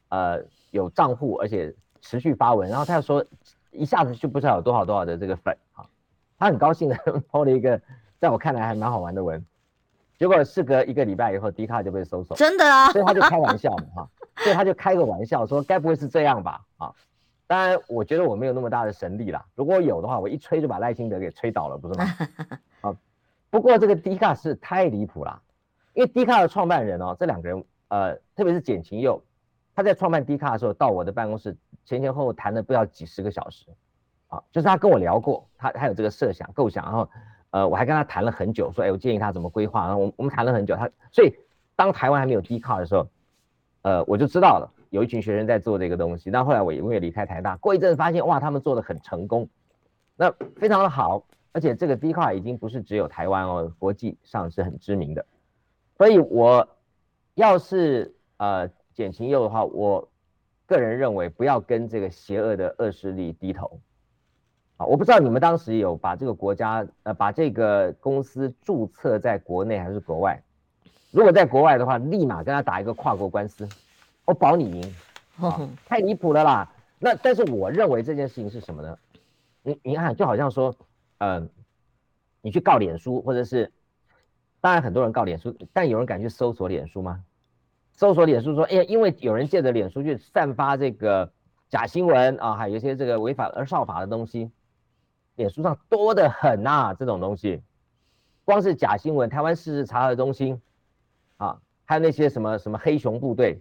[0.08, 3.24] 呃，有账户而且持续发文，然后他又说
[3.70, 5.86] 一下子就不知道有多少多少的这个粉啊，
[6.38, 6.96] 他很高兴的
[7.30, 7.80] po 了一个
[8.18, 9.42] 在我看来还蛮好玩的文。”
[10.18, 14.10] 结果事隔一个礼拜以后，D 卡就被搜索，真的啊，所以他就开玩笑嘛哈，
[14.42, 16.92] 所以他就开个玩笑说，该不会是这样吧啊？
[17.46, 22.04] 当然，我觉得我没有那么大的神力啦，如果有的话，我一吹就把赖清德给吹倒了，不是吗？
[22.82, 22.96] 啊，
[23.48, 25.40] 不过这个 D 卡是太离谱啦，
[25.94, 29.22] 因为 D 卡的创办人哦，这两个人呃，特别是简晴佑，
[29.72, 33.66] 他在创办 D 卡的时候，到我的办公室前前后后谈了不要几十个小时，
[34.26, 37.08] 啊，就是他跟我聊过，他他有这个设想构想，然后。
[37.50, 39.86] 呃，我还跟他谈了很久，说，哎，我建议他怎么规划。
[39.86, 41.34] 然后我我们谈了很久，他所以
[41.76, 43.08] 当台湾还没有 D 卡的时候，
[43.82, 46.30] 呃，我就知道了有一群学生在做这个东西。
[46.30, 49.48] 但后来我也我也离开台大，过一阵发现，哇，他们做的很成功，
[50.14, 55.24] 那非常的好，而且这个 D 卡已经不是只有台湾哦，国际上是很知名的。
[55.96, 56.68] 所以我
[57.34, 60.06] 要是呃简晴佑的话，我
[60.66, 63.80] 个人认为不要跟这个邪恶的恶势力低头。
[64.78, 70.40] 啊，我不知道你们当时有把这个国家，呃，把这个公司注册在国内还是国外？
[71.10, 73.68] 如果在国外的话，立马跟他打一个跨国官司，
[74.24, 74.94] 我保你赢。
[75.40, 76.72] 啊，太离谱了啦！
[76.98, 78.98] 那但是我认为这件事情是什么呢？
[79.62, 80.74] 你你看，就好像说，
[81.18, 81.48] 嗯、呃，
[82.42, 83.72] 你去告脸书，或者是，
[84.60, 87.24] 当然很多人告脸书，但有人敢去搜索脸书吗？
[87.92, 91.32] 搜索脸书说，哎呀，因为有人借着脸书去散发这个
[91.68, 94.50] 假新闻啊，还有一些这个违法而少法的东西。
[95.38, 97.62] 脸书上多得很呐、啊，这种东西，
[98.44, 100.60] 光是假新闻，台湾事实查核中心
[101.36, 103.60] 啊，还有那些什么什么黑熊部队，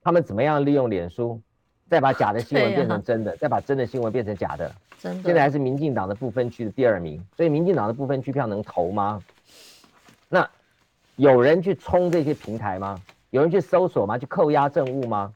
[0.00, 1.42] 他们怎么样利用脸书，
[1.90, 9.20] 再把假的新闻 变成真的，啊、再把真的新闻变成假的，真的，现在还是民进党的不分区的第二名，所以民进党的不分区票能投吗？
[10.28, 10.48] 那
[11.16, 12.96] 有人去冲这些平台吗？
[13.30, 14.16] 有人去搜索吗？
[14.16, 15.34] 去扣押证物吗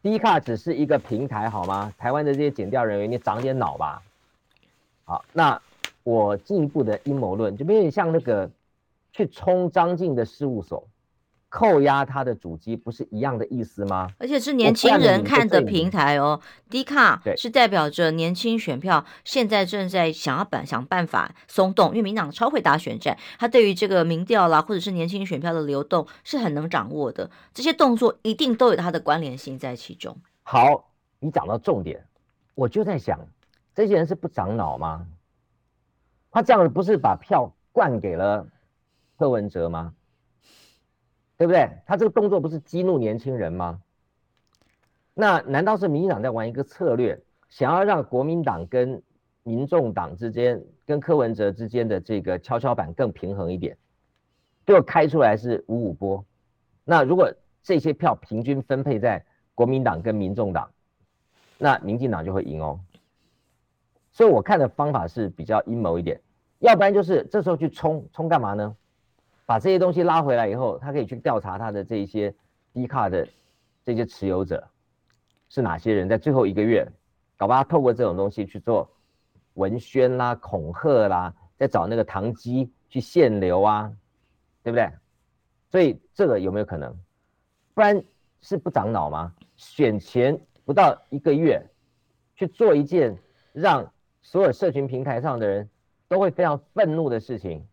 [0.00, 1.92] ？D 卡只是一个平台好吗？
[1.98, 4.02] 台湾的这些检调人员，你长点脑吧。
[5.12, 5.60] 好，那
[6.04, 8.50] 我进一步的阴谋论就有点像那个
[9.12, 10.88] 去冲张静的事务所，
[11.50, 14.08] 扣押他的主机，不是一样的意思吗？
[14.18, 16.40] 而且是年轻人看的平台哦
[16.70, 30.16] ，D 卡是代表着年轻选票，现在正在想要办想办法松动，因为民党超会打选战，他对于这个民调啦，或者是年轻选票的流动是很能掌握的，这些动作一定都有它的关联性在其中。
[30.42, 30.88] 好，
[31.20, 32.02] 你讲到重点，
[32.54, 33.20] 我就在想。
[33.74, 35.06] 这些人是不长脑吗？
[36.30, 38.46] 他这样子不是把票灌给了
[39.18, 39.94] 柯文哲吗？
[41.36, 41.68] 对不对？
[41.86, 43.82] 他这个动作不是激怒年轻人吗？
[45.14, 49.02] 那难道是民进党在玩一个策略，想要让国民党跟
[49.42, 53.76] 民众党之间、跟柯文哲之间的这个跷跷板更平衡一点？
[54.64, 56.24] 最后开出来是五五波。
[56.84, 60.70] 那如果这些票平均分配在国民党跟民众党，
[61.58, 62.80] 那民进党就会赢哦。
[64.12, 66.20] 所以我看的方法是比较阴谋一点，
[66.60, 68.76] 要不然就是这时候去冲冲干嘛呢？
[69.44, 72.32] 把这些东西拉回来以后，他可以去调查他的这一些
[72.72, 73.26] 低卡的
[73.84, 74.66] 这些持有者
[75.48, 76.86] 是哪些人，在最后一个月，
[77.36, 78.88] 搞不好透过这种东西去做
[79.54, 83.92] 文宣啦、恐吓啦，再找那个唐机去限流啊，
[84.62, 84.88] 对不对？
[85.70, 86.94] 所以这个有没有可能？
[87.74, 88.02] 不然
[88.40, 89.34] 是不长脑吗？
[89.56, 91.62] 选前不到一个月
[92.36, 93.16] 去做一件
[93.52, 93.91] 让
[94.22, 95.68] 所有社群平台上的人
[96.08, 97.66] 都会非常愤怒的事情，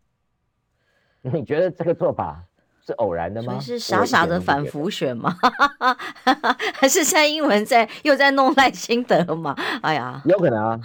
[1.22, 2.42] 你觉得这个做法
[2.84, 3.58] 是偶然的吗？
[3.60, 5.36] 是傻傻的反复选吗？
[6.74, 9.54] 还是蔡英文在又在弄赖清德吗？
[9.82, 10.80] 哎呀，有可能啊。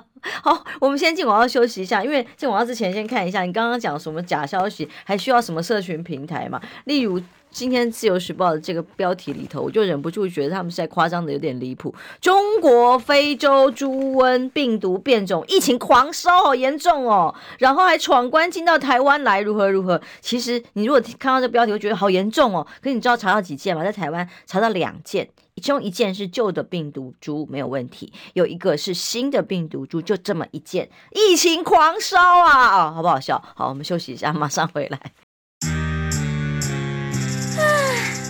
[0.42, 6.60] 好，我们先进广告休息一下，因为进广告之前先看一下，你刚刚讲什么假消息，还需要什么社群平台嘛？
[6.84, 7.20] 例如。
[7.54, 11.94] 今天自由时报的这个标题里头，我就忍不住觉得他们是在夸张的有点离谱。
[12.18, 17.34] 中国非洲猪瘟病毒变种疫情狂烧，好严重哦！
[17.58, 20.00] 然后还闯关进到台湾来，如何如何？
[20.22, 22.66] 其实你如果看到这标题，会觉得好严重哦。
[22.80, 23.84] 可是你知道查到几件吗？
[23.84, 32.74] 在台湾查到两件，其中一件是旧的病毒株没有问题，有一个是新的病毒株，就这么一件，疫情狂烧啊！
[32.74, 33.42] 哦，好不好笑？
[33.54, 34.98] 好，我们休息一下，马上回来。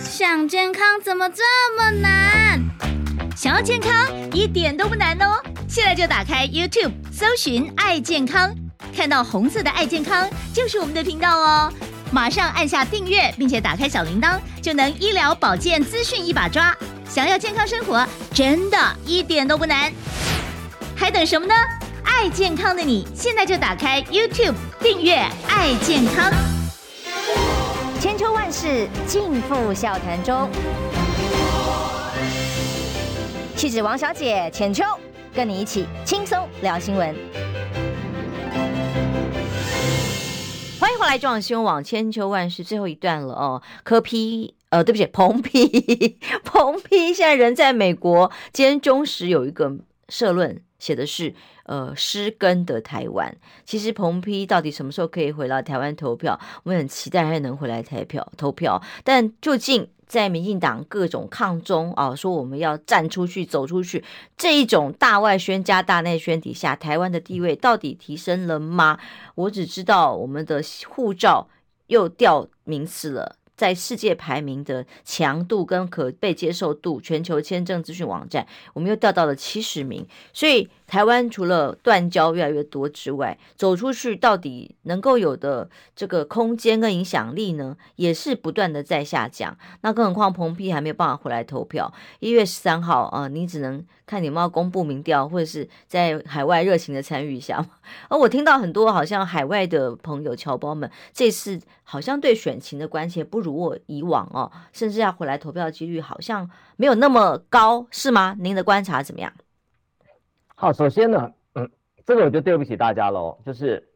[0.05, 1.43] 想健康怎么这
[1.77, 2.61] 么难？
[3.35, 5.41] 想要健康一点都不难哦！
[5.67, 8.53] 现在就打开 YouTube，搜寻“爱健康”，
[8.95, 11.73] 看到红色的“爱健康”就是我们的频道哦。
[12.11, 16.77] 马上按下订阅，并且打开小铃铛，就能医疗保健资讯一把抓。
[17.13, 18.03] 想要健康生活，
[18.33, 19.93] 真的一点都不难，
[20.95, 21.53] 还等什么呢？
[22.03, 26.33] 爱健康的你，现在就打开 YouTube，订阅“爱健康”。
[28.01, 30.49] 千秋万世尽付笑谈中。
[33.55, 34.83] 气质王小姐浅秋，
[35.35, 37.15] 跟你一起轻松聊新闻。
[40.79, 43.61] 欢迎回来，中央新闻网千秋万世最后一段了哦。
[43.83, 48.31] 柯 P，呃，对不起，彭 P，彭 P 现在人在美国。
[48.51, 49.71] 今天中时有一个
[50.09, 50.63] 社论。
[50.79, 53.33] 写的是，呃，失根的台湾。
[53.63, 56.37] 其实彭批到底什么时候可以回到台湾投票？
[56.63, 58.81] 我们很期待他能回来台票投票。
[59.03, 64.03] 但究竟在民进党各种抗中啊，说我们要站出去、走出去
[64.35, 68.99] 这一种大外宣加大内宣底下，台湾的地位到底提升了吗？
[69.35, 71.47] 我只知道我们的护照
[71.87, 73.37] 又掉名次了。
[73.55, 80.05] 在世界排名的强度跟可被接受度，全球签证资讯网站，我们又掉到了七十名。
[80.33, 89.57] 所以台湾除了断交越来越多之外，走出去到底能够有的这个空间跟影响力呢，也是不断的在下降。
[89.81, 91.93] 那更何况彭批还没有办法回来投票。
[92.19, 97.65] 一月十三号啊，你只能看你们要公布民调，或者是在海外热情的参与一下。
[98.09, 108.35] 而我听到很多好像海外的朋友侨胞们，这次好像对选情的关切不如我以往哦，甚至要回来投票的几率好像没有那么高，是吗？
[108.39, 109.31] 您的观察怎么样？
[110.55, 111.69] 好，首先呢，嗯，
[112.05, 113.87] 这个我就对不起大家喽，就是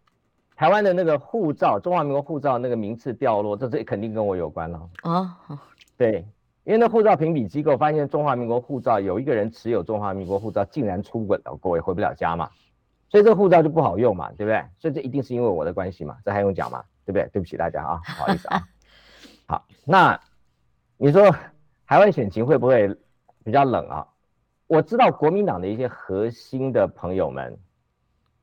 [0.56, 4.90] 台湾的那个护照，中华民国护照那个名次掉落，这这肯定跟我有关了。
[5.04, 5.30] 哦，
[5.98, 6.28] 对，
[6.66, 12.50] 因为那护照评比机构发现中华民国护照有一个人持有中华民国护照，竟然出轨了国，也回不了家嘛。
[13.10, 14.62] 所以这个护照就不好用嘛，对不对？
[14.80, 16.84] 所以这一定是因为我的关系嘛，这还用讲吗？
[17.06, 17.30] 对不对？
[17.32, 18.62] 对不起大家啊，不好意思啊。
[19.48, 20.20] 好，那
[20.98, 21.32] 你说
[21.86, 22.94] 台湾选情会不会
[23.44, 24.08] 比较冷啊？
[24.68, 27.58] 我知道国民党的一些核心的朋友们，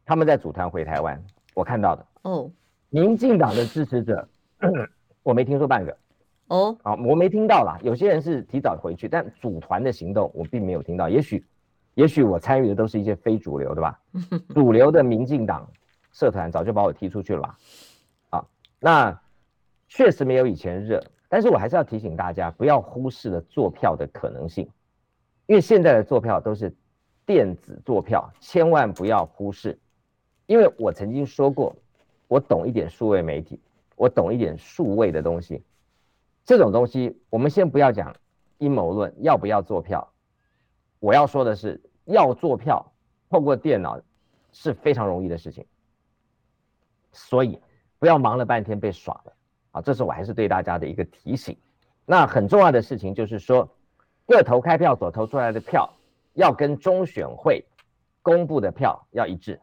[0.05, 1.23] 他们在组团回台湾，
[1.55, 2.51] 我看到的哦。
[2.89, 4.27] 民进党的支持者，
[5.23, 5.97] 我没听说半个
[6.49, 6.77] 哦。
[6.83, 7.79] 好，我没听到啦。
[7.83, 11.09] 有些人是提早回去，但组团的行动我并没有听到。
[11.09, 11.45] 也许。
[11.97, 14.01] 也许我参与的都是一些非主流，对吧？
[14.53, 15.71] 主流的民进党
[16.11, 17.59] 社团早就把我踢出去了吧？
[18.31, 18.45] 啊，
[18.81, 19.21] 那
[19.95, 24.68] 确实没有以前热，但是我还是要提醒大家，不要忽视了坐票的可能性，
[25.47, 26.74] 因为现在的坐票都是
[27.24, 29.78] 电子坐票，千万不要忽视。
[30.47, 31.76] 因为我曾经说过，
[32.26, 33.61] 我懂一点数位媒体，
[33.95, 35.62] 我懂一点数位的东西，
[36.45, 38.16] 这种东西我们先不要讲
[38.59, 40.12] 阴谋论，要不要坐票？
[40.99, 42.92] 我要说的是，要做票，
[43.30, 44.01] 透过电脑
[44.51, 45.64] 是非常容易的事情，
[47.12, 47.61] 所以
[48.01, 49.32] 不要忙了半天被耍了
[49.75, 49.83] 啊！
[49.83, 51.57] 这是我还是对大家的一个提醒。
[52.07, 53.68] 那很重要的事情就是说，
[54.25, 55.93] 各投开票所投出来的票
[56.35, 57.64] 要跟中选会
[58.22, 59.61] 公布的票要一致，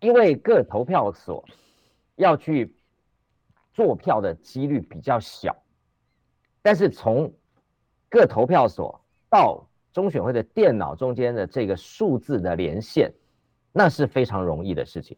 [0.00, 1.44] 因为各投票所
[2.16, 2.74] 要去
[3.72, 5.56] 做票的几率比较小，
[6.60, 7.32] 但是从
[8.08, 13.12] 各投票所到中选会的电脑中间的这个数字的连线，
[13.70, 15.16] 那是非常容易的事情，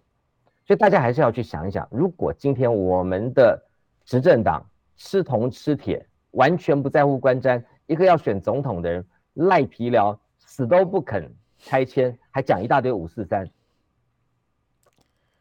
[0.64, 3.60] 所以大家还是要去想一想，如果今天我们的
[4.04, 4.64] 执政党
[4.96, 9.04] 吃铜吃铁，完全不在乎观瞻，一个要选总统的人
[9.34, 13.50] 赖皮聊，死都不肯拆迁，还讲一大堆五四三，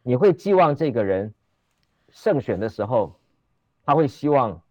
[0.02, 1.34] 你会寄望这个人
[2.10, 3.16] 胜选的时候，
[3.86, 4.62] 他会希望，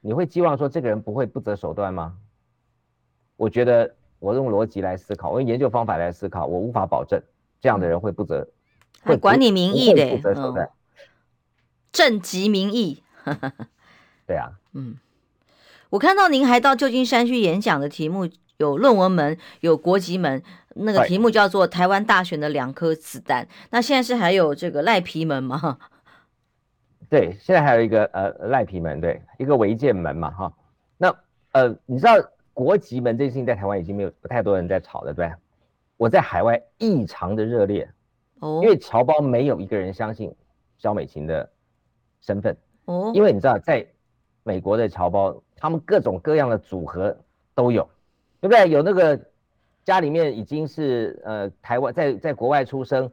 [0.00, 2.18] 你会寄望说这个人不会不择手段吗？
[3.36, 7.20] 我觉得我用逻辑来思考，我用研究方法来思考，我无法保证
[7.60, 8.46] 这样的人会不择，
[9.02, 10.68] 会管你民意的，不择手段，
[11.92, 13.02] 政绩民意。
[14.26, 14.96] 对啊，嗯，
[15.90, 20.42] 我看到您还到旧金山去演讲的题目有论文门，有国籍门，
[20.74, 23.46] 那个题目叫做台湾大选的两颗子弹。
[23.70, 25.78] 那现在是还有这个赖皮门吗？
[27.08, 30.52] 对，现在还有一个呃赖皮门，对，一个违建门嘛，哈。
[30.96, 31.14] 那
[31.52, 32.14] 呃，你知道？
[32.56, 35.30] 国籍门这件事情在台湾已经没有不太多人在吵了，对？
[35.98, 37.86] 我在海外异常的热烈，
[38.40, 40.34] 哦，因为侨胞没有一个人相信
[40.78, 41.48] 萧美琴的
[42.20, 43.86] 身份，哦，因为你知道，在
[44.42, 47.16] 美国的侨胞，他们各种各样的组合
[47.54, 47.88] 都有，
[48.40, 48.68] 对不对？
[48.68, 49.20] 有那个
[49.84, 53.10] 家里面已经是呃台湾在在国外出生，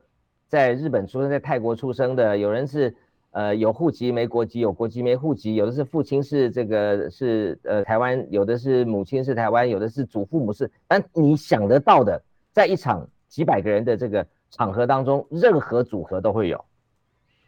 [0.48, 2.96] 在日本出生，在泰国出生的，有人是。
[3.36, 12.22] 呃，有户籍没国籍，有国籍没户籍，有的是父亲是这个是呃台湾，有的是母亲是台湾，有的是祖父母是，但你想得到的，
[12.52, 14.24] 在一场几百个人的这个
[14.56, 16.64] 场合当中，任何组合都会有，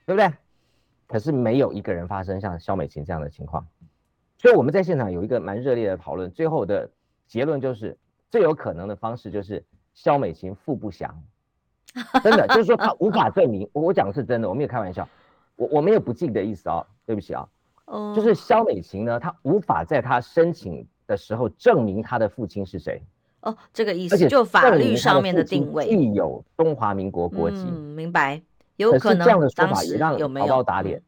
[0.08, 0.34] 对不对？
[1.06, 3.68] 可是没有一个人发生像肖美琴这样的情况，
[4.40, 6.90] 所以我们在现场有一个蛮热烈的讨论，最后的
[7.28, 7.96] 结论就是
[8.32, 11.24] 最有可能的方式就是肖美琴父不详，
[12.24, 15.08] 真的就是说他无法证明，我讲的是真的，我没有开玩笑。
[15.58, 17.48] 我我没有不敬的意思啊，对不起啊，
[17.86, 23.02] 哦，就是肖美琴呢，她无法在她申请的时候证明她的父亲是谁，
[23.46, 28.42] 哦，这个意思，就法律上面的定位，具有中华民国国籍，嗯，明白，
[28.76, 31.02] 有可能这样的说法也让侨胞打脸，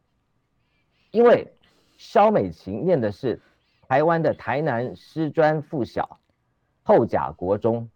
[1.12, 1.54] 因为
[1.98, 3.42] 肖美琴念的是
[3.88, 6.20] 台湾的台南师专附小
[6.84, 7.90] 后甲国中，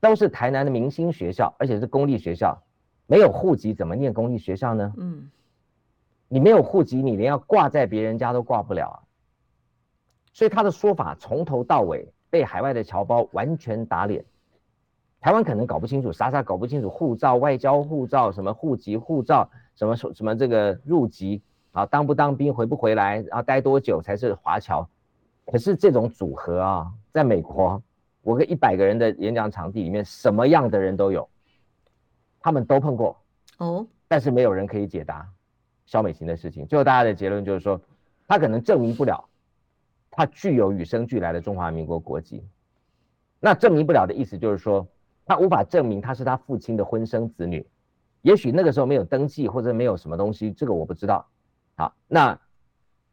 [0.00, 2.62] 都是台南的明星学校，而且是公立学校，
[3.06, 4.92] 没有户籍怎么念公立学校呢？
[4.96, 5.30] 嗯。
[6.28, 8.98] 你没有户籍，你连要挂在别人家都挂不了啊！
[10.32, 14.24] 所以他的说法从头到尾被海外的侨胞完全打脸。
[15.20, 24.88] 台湾可能搞不清楚，傻傻搞不清楚护照、外交护照、什么户籍、护照、什么什么这个入籍啊，当不当兵、回不回来，然后待多久才是华侨？
[25.46, 27.82] 可是这种组合啊，在美国，
[28.22, 31.28] 我跟一百个人的演讲场地里面，什么样的人都有，
[32.40, 33.16] 他们都碰过
[33.58, 35.26] 哦，但是没有人可以解答。
[35.86, 37.80] 肖美琴的事情，最后大家的结论就是说，
[38.26, 39.24] 他可能证明不了
[40.16, 42.42] 他具有与生俱来的中华民国国籍。
[43.38, 44.88] 那证明不了的意思就是说，
[45.26, 47.64] 他无法证明他是他父亲的婚生子女。
[48.22, 51.28] 也许那个时候没有登记或者没有什么东西，这个我不知道。
[51.76, 52.40] 好，那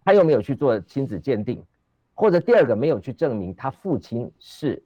[0.05, 1.61] 他又没有去做亲子鉴定，
[2.15, 4.81] 或者第二个没有去证明他父亲是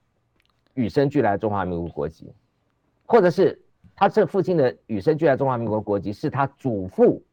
[0.74, 2.34] 与生俱来的中华民国国籍，
[3.05, 3.61] 或者是
[3.95, 7.24] 他这父亲的与生俱来中华民国国籍是他祖父。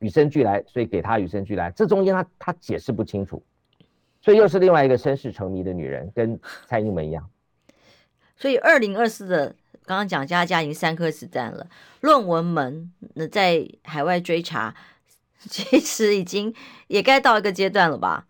[0.00, 3.42] 与生俱来，所以给他与生俱来，这中间他他解释不清楚，
[4.20, 7.28] 所以又是另外一个身世成谜的女人，跟蔡英文一样。
[8.36, 9.54] 所以二零二四的
[9.84, 11.66] 刚刚讲家家已经三颗子弹了，
[12.00, 14.74] 论文门那在海外追查，
[15.40, 16.54] 其实已经
[16.86, 18.26] 也该到一个阶段了吧？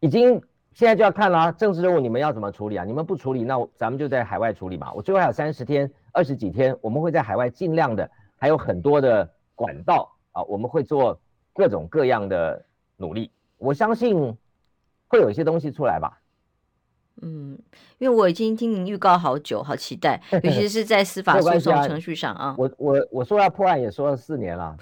[0.00, 2.84] 已经现在就要看了啊，政治任务你们要怎么处理啊？
[2.84, 4.92] 你们不处理，那咱们就在海外处理嘛。
[4.92, 9.28] 我最后还有三十天、二十几天，我们会在海外尽量的，还有很多的。
[9.58, 11.20] 管道啊，我们会做
[11.52, 12.64] 各种各样的
[12.96, 14.36] 努力，我相信
[15.08, 16.20] 会有一些东西出来吧。
[17.20, 17.58] 嗯，
[17.98, 22.54] 因为我已经听您预告好久，好期待， 尤其是在司法诉讼程序上啊。
[22.56, 24.76] 我我我说要破案也说了四年了，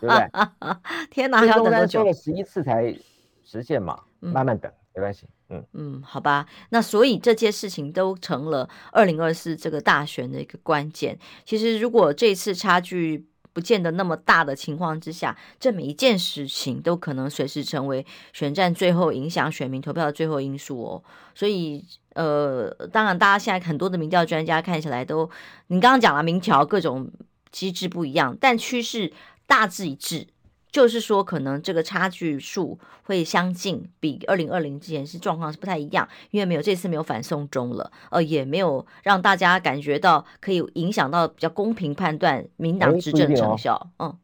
[0.00, 0.30] 对不对？
[1.10, 2.00] 天哪，还要等多久？
[2.00, 2.94] 说了十一次才
[3.42, 5.26] 实现嘛，慢慢等，没关系。
[5.48, 11.18] 嗯嗯，好吧，那所以这些事情都成了二零二四这个大选的一个关键。
[11.44, 13.26] 其实如果这次差距。
[13.52, 21.02] 不见得那么大的情况之下，这每一件事情都可能随时成为选战最后影响选民投票的最后因素哦。
[21.34, 21.84] 所以，
[22.14, 25.28] 呃，当然，大家现在很多的民调专家看起来都，
[25.68, 27.10] 你刚刚讲了民调各种
[27.50, 29.12] 机制不一样，但趋势
[29.46, 30.26] 大致一致。
[30.70, 43.90] 就是说，可能这个差距数会相近，比二零二零之前是状况是不太一样，因为没有这次没有反送中了，呃，也没有让大家感觉到可以影响到比较公平判断民党执政成效。
[43.96, 44.18] 哦、嗯，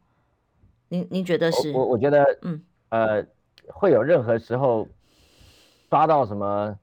[0.89, 1.73] 您您觉得是？
[1.73, 3.27] 我我觉得，嗯呃，
[3.67, 4.87] 会有任何时候
[5.91, 6.79] 抓到什么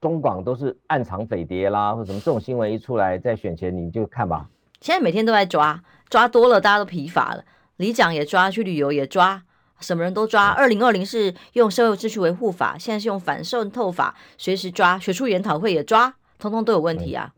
[0.00, 4.48] 中广都是暗藏匪谍啦，或者什么这种新闻一出来，在选前你就看吧。
[4.80, 7.44] 现在每天都在抓，抓多了大家都疲乏了。
[7.76, 9.42] 里长也抓，去旅游也抓，
[9.80, 10.48] 什么人都抓。
[10.48, 14.98] 二零二零是用社会秩序维护法，现在是用反渗透法，随时抓。
[14.98, 17.32] 学术研讨会也抓，通通都有问题啊！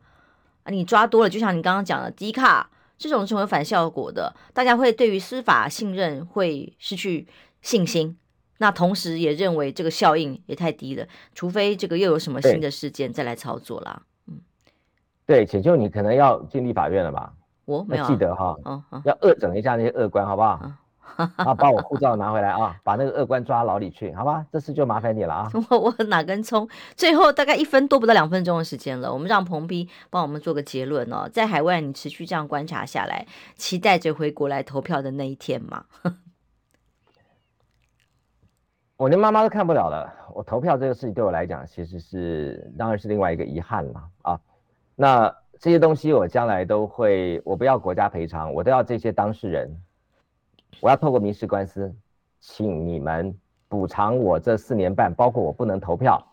[0.62, 7.26] 啊，你抓多了，就像你刚刚讲的，低卡这种是会有反效果的，大家会对于司法信任会失去
[7.62, 8.16] 信心。
[8.58, 14.02] 那同时也认为这个效应也太低了，除非这个又有什么新的事件再来操作啦。
[14.26, 14.40] 嗯，
[15.26, 17.32] 对，请求你可能要进立法院了吧？
[17.68, 20.58] 我没有、啊、记得哈，哦哦、要恶整一下那些恶官，好不好？
[21.36, 24.46] 啊，把我护照拿回来啊，把那个恶官抓牢里去，好吧？
[24.50, 25.50] 这次就麻烦你了啊！
[25.70, 26.66] 我我哪根葱？
[26.96, 31.28] 最后大概一分多不到两分钟的时间了，我们让彭斌帮我们做个结论哦。
[31.30, 35.84] 在海外，你持续这样观察下来，期待着回国来投票的那一天吗？
[38.96, 44.40] 我连妈妈都看不了了，我投票这个事情对我来讲，其实是当然是另外一个遗憾了啊。
[44.96, 45.34] 那。
[45.60, 49.68] 这些东西我将来都会，我不要国家赔偿，我都要这些当事人，
[50.80, 51.92] 我要透过民事官司，
[52.38, 53.36] 请你们
[53.68, 56.24] 补偿我这四年半，包括我不能投票，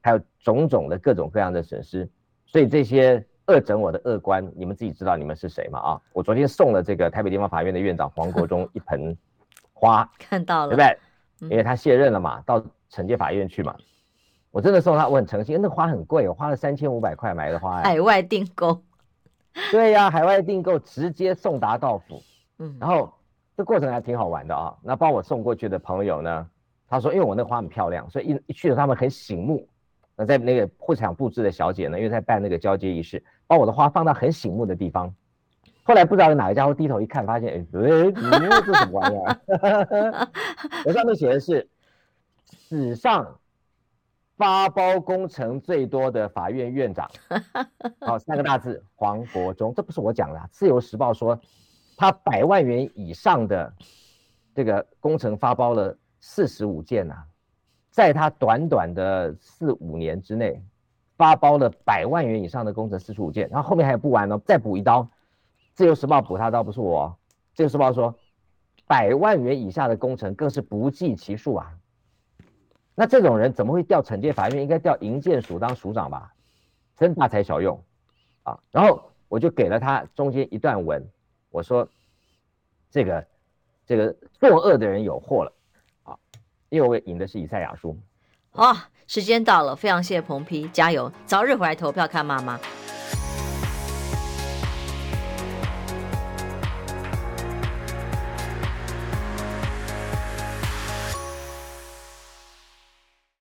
[0.00, 2.08] 还有种种的各种各样的损失。
[2.46, 5.78] 所以这些恶整我的恶官，你们自己知道你们是谁吗？
[5.78, 9.16] 啊，我昨天送了这个台北地方法院的院长黄国忠一盆
[9.72, 11.48] 花， 看到了，对不对？
[11.50, 12.60] 因为他卸任了嘛，到
[12.90, 13.76] 惩戒法院去嘛。
[14.54, 18.80] 我真的送他，我很诚心，那花很贵，我花了三千五百块买的花，海外订购。
[19.72, 22.22] 对呀、啊，海外订购直接送达到府。
[22.60, 23.12] 嗯，然后
[23.56, 24.72] 这过程还挺好玩的啊。
[24.80, 26.48] 那帮我送过去的朋友呢，
[26.88, 29.68] 他说，因为我那个花很漂亮，所以一一去了他们很醒目。
[30.14, 35.12] 那在那个会场布置的小姐呢，因为在办那个交接仪式，把我的花放到很醒目的地方。
[35.82, 40.28] 后来不知道有哪个家伙低头一看，发现，哎，哎，你这是什么玩意儿？
[40.86, 41.68] 我上面写的是
[42.46, 43.36] 史上。
[44.36, 47.08] 发包工程最多的法院院长，
[48.00, 51.40] 好，三个大字黄国忠，这不是我讲的，《自由时报》说
[51.96, 53.72] 他百万元以上的
[54.52, 57.14] 这个工程发包了四十五件呐，
[57.90, 60.60] 在他短短的四五年之内
[61.16, 65.02] 发包了百万元以上的工程四十五件，然后后面还有不完呢，再补一刀，
[65.74, 67.16] 《自由时报》补他刀不是我，
[67.56, 68.12] 《自由时报》说
[68.88, 71.72] 百万元以下的工程更是不计其数啊。
[72.94, 74.62] 那这种人怎么会调惩戒法院？
[74.62, 76.32] 应该调营建署当署长吧？
[76.96, 77.82] 真大材小用
[78.44, 78.56] 啊！
[78.70, 81.04] 然后我就给了他中间一段文，
[81.50, 81.88] 我说
[82.88, 83.26] ：“这个
[83.84, 85.52] 这个作恶的人有祸了
[86.04, 86.16] 啊！”
[86.70, 87.98] 因为我引的是以赛亚书。
[88.50, 88.72] 好，
[89.08, 92.60] 时间到了，非常谢谢彭批，加油，早日回来投票看妈妈。